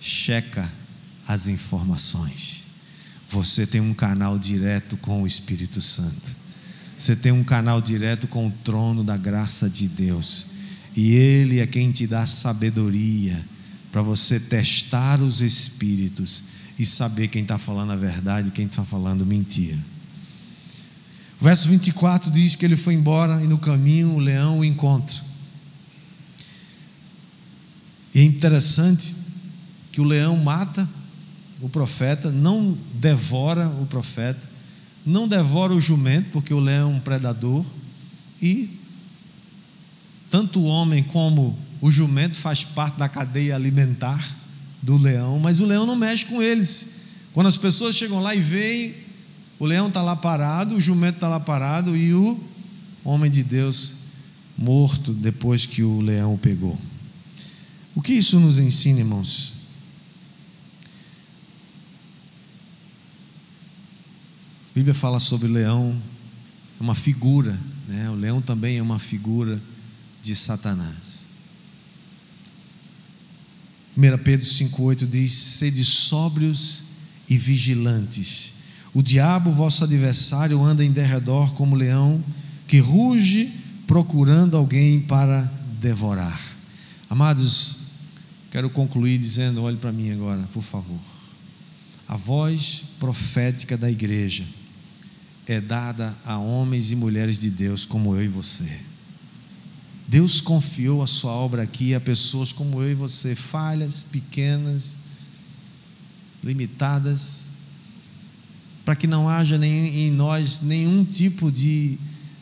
Checa 0.00 0.70
as 1.26 1.48
informações. 1.48 2.64
Você 3.30 3.66
tem 3.66 3.80
um 3.80 3.94
canal 3.94 4.38
direto 4.38 4.96
com 4.96 5.22
o 5.22 5.26
Espírito 5.26 5.80
Santo. 5.82 6.36
Você 6.96 7.14
tem 7.14 7.32
um 7.32 7.44
canal 7.44 7.80
direto 7.80 8.26
com 8.26 8.48
o 8.48 8.52
trono 8.64 9.04
da 9.04 9.16
graça 9.16 9.68
de 9.68 9.86
Deus. 9.86 10.46
E 10.96 11.12
Ele 11.12 11.60
é 11.60 11.66
quem 11.66 11.92
te 11.92 12.06
dá 12.06 12.26
sabedoria 12.26 13.44
para 13.90 14.02
você 14.02 14.38
testar 14.38 15.20
os 15.20 15.40
espíritos 15.40 16.44
e 16.78 16.86
saber 16.86 17.28
quem 17.28 17.42
está 17.42 17.58
falando 17.58 17.92
a 17.92 17.96
verdade 17.96 18.48
e 18.48 18.50
quem 18.50 18.66
está 18.66 18.84
falando 18.84 19.26
mentira. 19.26 19.78
O 21.40 21.44
verso 21.44 21.68
24 21.68 22.30
diz 22.30 22.54
que 22.54 22.64
ele 22.64 22.76
foi 22.76 22.94
embora 22.94 23.42
e 23.42 23.46
no 23.46 23.58
caminho 23.58 24.14
o 24.14 24.18
leão 24.18 24.58
o 24.58 24.64
encontra. 24.64 25.27
E 28.18 28.20
é 28.20 28.24
interessante 28.24 29.14
que 29.92 30.00
o 30.00 30.04
leão 30.04 30.36
mata 30.36 30.88
o 31.60 31.68
profeta, 31.68 32.32
não 32.32 32.76
devora 32.94 33.68
o 33.68 33.86
profeta, 33.86 34.44
não 35.06 35.28
devora 35.28 35.72
o 35.72 35.80
jumento, 35.80 36.30
porque 36.32 36.52
o 36.52 36.58
leão 36.58 36.90
é 36.90 36.94
um 36.96 36.98
predador, 36.98 37.64
e 38.42 38.76
tanto 40.28 40.58
o 40.58 40.64
homem 40.64 41.00
como 41.00 41.56
o 41.80 41.92
jumento 41.92 42.36
faz 42.36 42.64
parte 42.64 42.98
da 42.98 43.08
cadeia 43.08 43.54
alimentar 43.54 44.36
do 44.82 44.96
leão, 44.96 45.38
mas 45.38 45.60
o 45.60 45.64
leão 45.64 45.86
não 45.86 45.94
mexe 45.94 46.26
com 46.26 46.42
eles. 46.42 46.88
Quando 47.32 47.46
as 47.46 47.56
pessoas 47.56 47.94
chegam 47.94 48.20
lá 48.20 48.34
e 48.34 48.40
veem, 48.40 48.96
o 49.60 49.64
leão 49.64 49.86
está 49.86 50.02
lá 50.02 50.16
parado, 50.16 50.74
o 50.74 50.80
jumento 50.80 51.18
está 51.18 51.28
lá 51.28 51.38
parado 51.38 51.96
e 51.96 52.12
o 52.12 52.40
homem 53.04 53.30
de 53.30 53.44
Deus 53.44 53.94
morto 54.56 55.12
depois 55.12 55.66
que 55.66 55.84
o 55.84 56.00
leão 56.00 56.34
o 56.34 56.38
pegou. 56.38 56.76
O 57.98 58.00
que 58.00 58.12
isso 58.12 58.38
nos 58.38 58.60
ensina, 58.60 59.00
irmãos? 59.00 59.54
A 64.70 64.74
Bíblia 64.76 64.94
fala 64.94 65.18
sobre 65.18 65.48
o 65.48 65.52
leão, 65.52 66.00
é 66.78 66.82
uma 66.82 66.94
figura, 66.94 67.58
né? 67.88 68.08
o 68.08 68.14
leão 68.14 68.40
também 68.40 68.78
é 68.78 68.82
uma 68.82 69.00
figura 69.00 69.60
de 70.22 70.36
Satanás. 70.36 71.26
1 73.96 74.22
Pedro 74.22 74.46
5,8 74.46 75.04
diz: 75.04 75.32
Sede 75.32 75.84
sóbrios 75.84 76.84
e 77.28 77.36
vigilantes. 77.36 78.52
O 78.94 79.02
diabo, 79.02 79.50
vosso 79.50 79.82
adversário, 79.82 80.62
anda 80.62 80.84
em 80.84 80.92
derredor 80.92 81.52
como 81.54 81.74
leão 81.74 82.22
que 82.68 82.78
ruge 82.78 83.52
procurando 83.88 84.56
alguém 84.56 85.00
para 85.00 85.42
devorar. 85.80 86.40
Amados, 87.10 87.77
quero 88.50 88.70
concluir 88.70 89.18
dizendo: 89.18 89.62
olhe 89.62 89.76
para 89.76 89.92
mim 89.92 90.12
agora, 90.12 90.42
por 90.52 90.62
favor. 90.62 91.00
A 92.06 92.16
voz 92.16 92.84
profética 92.98 93.76
da 93.76 93.90
igreja 93.90 94.44
é 95.46 95.60
dada 95.60 96.16
a 96.24 96.38
homens 96.38 96.90
e 96.90 96.96
mulheres 96.96 97.38
de 97.38 97.50
Deus 97.50 97.84
como 97.84 98.14
eu 98.14 98.24
e 98.24 98.28
você. 98.28 98.80
Deus 100.06 100.40
confiou 100.40 101.02
a 101.02 101.06
sua 101.06 101.32
obra 101.32 101.62
aqui 101.62 101.94
a 101.94 102.00
pessoas 102.00 102.50
como 102.50 102.82
eu 102.82 102.92
e 102.92 102.94
você, 102.94 103.34
falhas, 103.34 104.02
pequenas, 104.02 104.96
limitadas, 106.42 107.48
para 108.86 108.96
que 108.96 109.06
não 109.06 109.28
haja 109.28 109.62
em 109.62 110.10
nós 110.10 110.62
nenhum 110.62 111.04
tipo 111.04 111.52
de, 111.52 111.98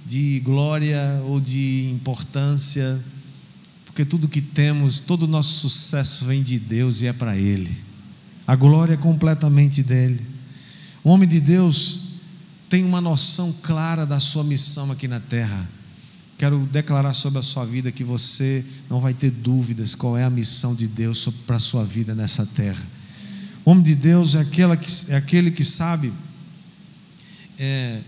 de 0.06 0.40
glória 0.44 1.20
ou 1.24 1.40
de 1.40 1.90
importância, 1.92 3.02
porque 3.96 4.04
tudo 4.04 4.28
que 4.28 4.42
temos, 4.42 4.98
todo 4.98 5.22
o 5.22 5.26
nosso 5.26 5.70
sucesso 5.70 6.26
vem 6.26 6.42
de 6.42 6.58
Deus 6.58 7.00
e 7.00 7.06
é 7.06 7.14
para 7.14 7.34
Ele, 7.34 7.74
a 8.46 8.54
glória 8.54 8.92
é 8.92 8.96
completamente 8.98 9.82
dele. 9.82 10.20
O 11.02 11.08
homem 11.08 11.26
de 11.26 11.40
Deus 11.40 12.00
tem 12.68 12.84
uma 12.84 13.00
noção 13.00 13.54
clara 13.62 14.04
da 14.04 14.20
sua 14.20 14.44
missão 14.44 14.92
aqui 14.92 15.08
na 15.08 15.18
terra 15.18 15.66
Quero 16.36 16.68
declarar 16.70 17.14
sobre 17.14 17.38
a 17.38 17.42
sua 17.42 17.64
vida 17.64 17.90
que 17.90 18.04
você 18.04 18.62
não 18.90 19.00
vai 19.00 19.14
ter 19.14 19.30
dúvidas 19.30 19.94
qual 19.94 20.18
é 20.18 20.24
a 20.24 20.28
missão 20.28 20.74
de 20.74 20.86
Deus 20.86 21.26
para 21.46 21.56
a 21.56 21.58
sua 21.58 21.82
vida 21.82 22.14
nessa 22.14 22.44
terra. 22.44 22.84
O 23.64 23.70
homem 23.70 23.82
de 23.82 23.94
Deus 23.94 24.34
é, 24.34 24.40
aquela 24.40 24.76
que, 24.76 24.90
é 25.10 25.16
aquele 25.16 25.50
que 25.50 25.64
sabe, 25.64 26.12
é, 27.58 28.02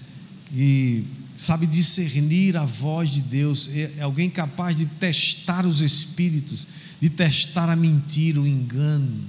que 0.50 1.06
sabe 1.38 1.66
discernir 1.66 2.56
a 2.56 2.64
voz 2.64 3.10
de 3.10 3.20
Deus, 3.20 3.70
é, 3.72 3.92
é 3.98 4.02
alguém 4.02 4.28
capaz 4.28 4.76
de 4.76 4.86
testar 4.86 5.64
os 5.64 5.80
espíritos, 5.80 6.66
de 7.00 7.08
testar 7.08 7.70
a 7.70 7.76
mentira, 7.76 8.40
o 8.40 8.46
engano. 8.46 9.24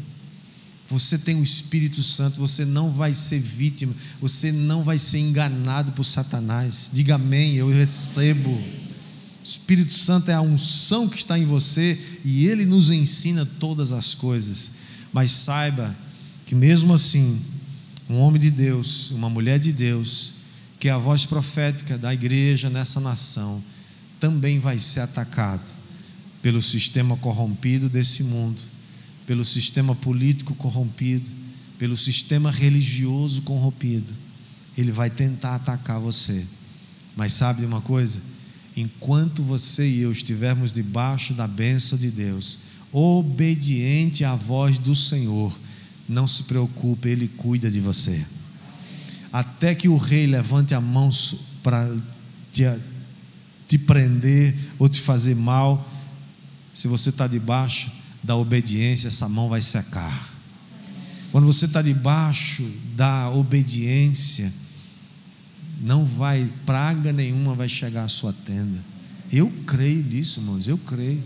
Você 0.89 1.19
tem 1.19 1.39
o 1.39 1.43
Espírito 1.43 2.01
Santo, 2.01 2.39
você 2.39 2.65
não 2.65 2.89
vai 2.89 3.13
ser 3.13 3.39
vítima, 3.39 3.93
você 4.19 4.51
não 4.51 4.83
vai 4.83 4.97
ser 4.97 5.19
enganado 5.19 5.91
por 5.91 6.03
Satanás. 6.03 6.89
Diga 6.91 7.13
amém, 7.13 7.53
eu 7.53 7.69
recebo. 7.69 8.59
Espírito 9.45 9.93
Santo 9.93 10.31
é 10.31 10.33
a 10.33 10.41
unção 10.41 11.07
que 11.07 11.17
está 11.17 11.37
em 11.37 11.45
você 11.45 11.95
e 12.25 12.47
ele 12.47 12.65
nos 12.65 12.89
ensina 12.89 13.45
todas 13.45 13.91
as 13.91 14.15
coisas. 14.15 14.71
Mas 15.13 15.29
saiba 15.29 15.95
que 16.47 16.55
mesmo 16.55 16.91
assim, 16.91 17.39
um 18.09 18.17
homem 18.17 18.41
de 18.41 18.49
Deus, 18.49 19.11
uma 19.11 19.29
mulher 19.29 19.59
de 19.59 19.71
Deus, 19.71 20.38
que 20.79 20.87
a 20.87 20.97
voz 20.97 21.25
profética 21.25 21.97
da 21.97 22.13
igreja 22.13 22.69
nessa 22.69 23.01
nação, 23.01 23.61
também 24.19 24.59
vai 24.59 24.79
ser 24.79 25.01
atacado 25.01 25.63
pelo 26.41 26.61
sistema 26.61 27.17
corrompido 27.17 27.89
desse 27.89 28.23
mundo, 28.23 28.61
pelo 29.27 29.43
sistema 29.43 29.93
político 29.93 30.55
corrompido, 30.55 31.29
pelo 31.77 31.97
sistema 31.97 32.49
religioso 32.49 33.41
corrompido. 33.41 34.13
Ele 34.77 34.91
vai 34.91 35.09
tentar 35.09 35.55
atacar 35.55 35.99
você. 35.99 36.45
Mas 37.15 37.33
sabe 37.33 37.65
uma 37.65 37.81
coisa? 37.81 38.21
Enquanto 38.75 39.43
você 39.43 39.87
e 39.87 39.99
eu 39.99 40.11
estivermos 40.11 40.71
debaixo 40.71 41.33
da 41.33 41.45
bênção 41.45 41.97
de 41.97 42.09
Deus, 42.09 42.59
obediente 42.91 44.23
à 44.23 44.35
voz 44.35 44.79
do 44.79 44.95
Senhor, 44.95 45.57
não 46.07 46.27
se 46.27 46.43
preocupe, 46.43 47.09
Ele 47.09 47.27
cuida 47.27 47.69
de 47.69 47.81
você. 47.81 48.25
Até 49.31 49.75
que 49.75 49.87
o 49.87 49.97
rei 49.97 50.25
levante 50.25 50.73
a 50.73 50.81
mão 50.81 51.09
para 51.61 51.95
te, 52.51 52.63
te 53.67 53.77
prender 53.77 54.55
ou 54.79 54.89
te 54.89 54.99
fazer 54.99 55.35
mal, 55.35 55.87
se 56.73 56.87
você 56.87 57.09
está 57.09 57.27
debaixo 57.27 57.91
da 58.23 58.35
obediência, 58.35 59.07
essa 59.07 59.29
mão 59.29 59.49
vai 59.49 59.61
secar. 59.61 60.29
Quando 61.31 61.45
você 61.45 61.65
está 61.65 61.81
debaixo 61.81 62.67
da 62.95 63.29
obediência, 63.29 64.51
não 65.79 66.03
vai, 66.03 66.49
praga 66.65 67.13
nenhuma 67.13 67.53
vai 67.53 67.69
chegar 67.69 68.03
à 68.03 68.09
sua 68.09 68.33
tenda. 68.33 68.83
Eu 69.31 69.51
creio 69.67 70.03
nisso, 70.03 70.39
irmãos, 70.39 70.67
eu 70.67 70.77
creio. 70.77 71.23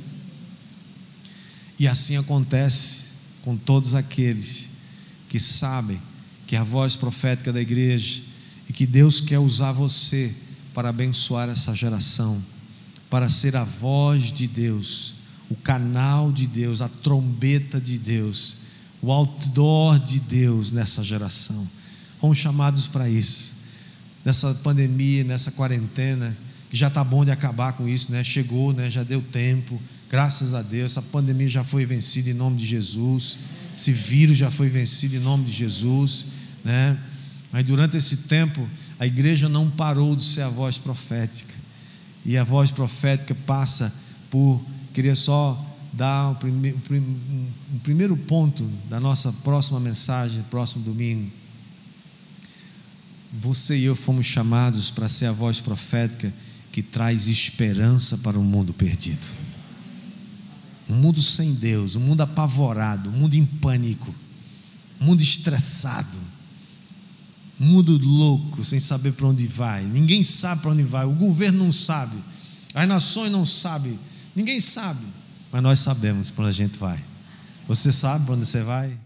E 1.79 1.87
assim 1.87 2.17
acontece 2.17 3.13
com 3.43 3.55
todos 3.55 3.95
aqueles 3.95 4.67
que 5.29 5.39
sabem 5.39 5.99
que 6.45 6.55
é 6.55 6.59
a 6.59 6.63
voz 6.63 6.95
profética 6.95 7.51
da 7.51 7.61
igreja 7.61 8.21
e 8.69 8.73
que 8.73 8.85
Deus 8.85 9.19
quer 9.19 9.39
usar 9.39 9.71
você 9.71 10.33
para 10.73 10.89
abençoar 10.89 11.49
essa 11.49 11.75
geração, 11.75 12.41
para 13.09 13.29
ser 13.29 13.55
a 13.55 13.63
voz 13.63 14.31
de 14.31 14.47
Deus, 14.47 15.15
o 15.49 15.55
canal 15.55 16.31
de 16.31 16.47
Deus, 16.47 16.81
a 16.81 16.89
trombeta 16.89 17.79
de 17.79 17.97
Deus, 17.97 18.57
o 19.01 19.11
outdoor 19.11 19.99
de 19.99 20.19
Deus 20.19 20.71
nessa 20.71 21.03
geração. 21.03 21.67
Fomos 22.19 22.37
chamados 22.37 22.87
para 22.87 23.09
isso. 23.09 23.53
Nessa 24.23 24.53
pandemia, 24.55 25.23
nessa 25.25 25.51
quarentena, 25.51 26.35
que 26.69 26.77
já 26.77 26.87
está 26.87 27.03
bom 27.03 27.25
de 27.25 27.29
acabar 27.29 27.73
com 27.73 27.87
isso, 27.87 28.11
né? 28.11 28.23
Chegou, 28.23 28.73
né? 28.73 28.89
Já 28.89 29.03
deu 29.03 29.21
tempo. 29.21 29.79
Graças 30.09 30.53
a 30.53 30.61
Deus, 30.61 30.93
essa 30.93 31.01
pandemia 31.01 31.47
já 31.47 31.63
foi 31.63 31.85
vencida 31.85 32.29
em 32.29 32.33
nome 32.33 32.57
de 32.57 32.65
Jesus. 32.65 33.39
Esse 33.77 33.91
vírus 33.91 34.37
já 34.37 34.49
foi 34.49 34.69
vencido 34.69 35.15
em 35.15 35.19
nome 35.19 35.45
de 35.45 35.51
Jesus, 35.51 36.25
né? 36.63 36.97
Mas 37.51 37.65
durante 37.65 37.97
esse 37.97 38.17
tempo, 38.27 38.67
a 38.99 39.05
igreja 39.05 39.47
não 39.47 39.69
parou 39.69 40.15
de 40.15 40.23
ser 40.23 40.41
a 40.41 40.49
voz 40.49 40.77
profética. 40.77 41.53
E 42.25 42.37
a 42.37 42.43
voz 42.43 42.71
profética 42.71 43.35
passa 43.35 43.93
por, 44.29 44.63
queria 44.93 45.15
só 45.15 45.61
dar 45.91 46.31
um, 46.31 46.35
prime, 46.35 46.75
um 47.73 47.79
primeiro 47.83 48.17
ponto 48.17 48.67
da 48.89 48.99
nossa 48.99 49.31
próxima 49.43 49.79
mensagem, 49.79 50.41
próximo 50.49 50.83
domingo. 50.83 51.31
Você 53.41 53.77
e 53.77 53.83
eu 53.83 53.95
fomos 53.95 54.25
chamados 54.25 54.89
para 54.89 55.09
ser 55.09 55.27
a 55.27 55.31
voz 55.31 55.59
profética 55.59 56.33
que 56.71 56.81
traz 56.81 57.27
esperança 57.27 58.17
para 58.17 58.39
um 58.39 58.43
mundo 58.43 58.73
perdido. 58.73 59.25
Um 60.89 60.95
mundo 60.95 61.21
sem 61.21 61.53
Deus, 61.53 61.95
um 61.95 61.99
mundo 61.99 62.21
apavorado, 62.21 63.09
um 63.09 63.13
mundo 63.13 63.35
em 63.35 63.45
pânico, 63.45 64.13
um 64.99 65.05
mundo 65.05 65.21
estressado, 65.21 66.17
mundo 67.59 67.97
louco, 67.97 68.63
sem 68.65 68.79
saber 68.79 69.13
para 69.13 69.27
onde 69.27 69.47
vai. 69.47 69.83
Ninguém 69.83 70.23
sabe 70.23 70.61
para 70.61 70.71
onde 70.71 70.83
vai, 70.83 71.05
o 71.05 71.13
governo 71.13 71.63
não 71.63 71.71
sabe, 71.71 72.15
as 72.73 72.87
nações 72.87 73.31
não 73.31 73.45
sabem, 73.45 73.99
ninguém 74.35 74.59
sabe, 74.59 75.05
mas 75.51 75.61
nós 75.61 75.79
sabemos 75.79 76.29
para 76.29 76.45
onde 76.45 76.51
a 76.51 76.65
gente 76.65 76.77
vai. 76.77 76.99
Você 77.67 77.91
sabe 77.91 78.25
para 78.25 78.35
onde 78.35 78.45
você 78.45 78.63
vai? 78.63 78.97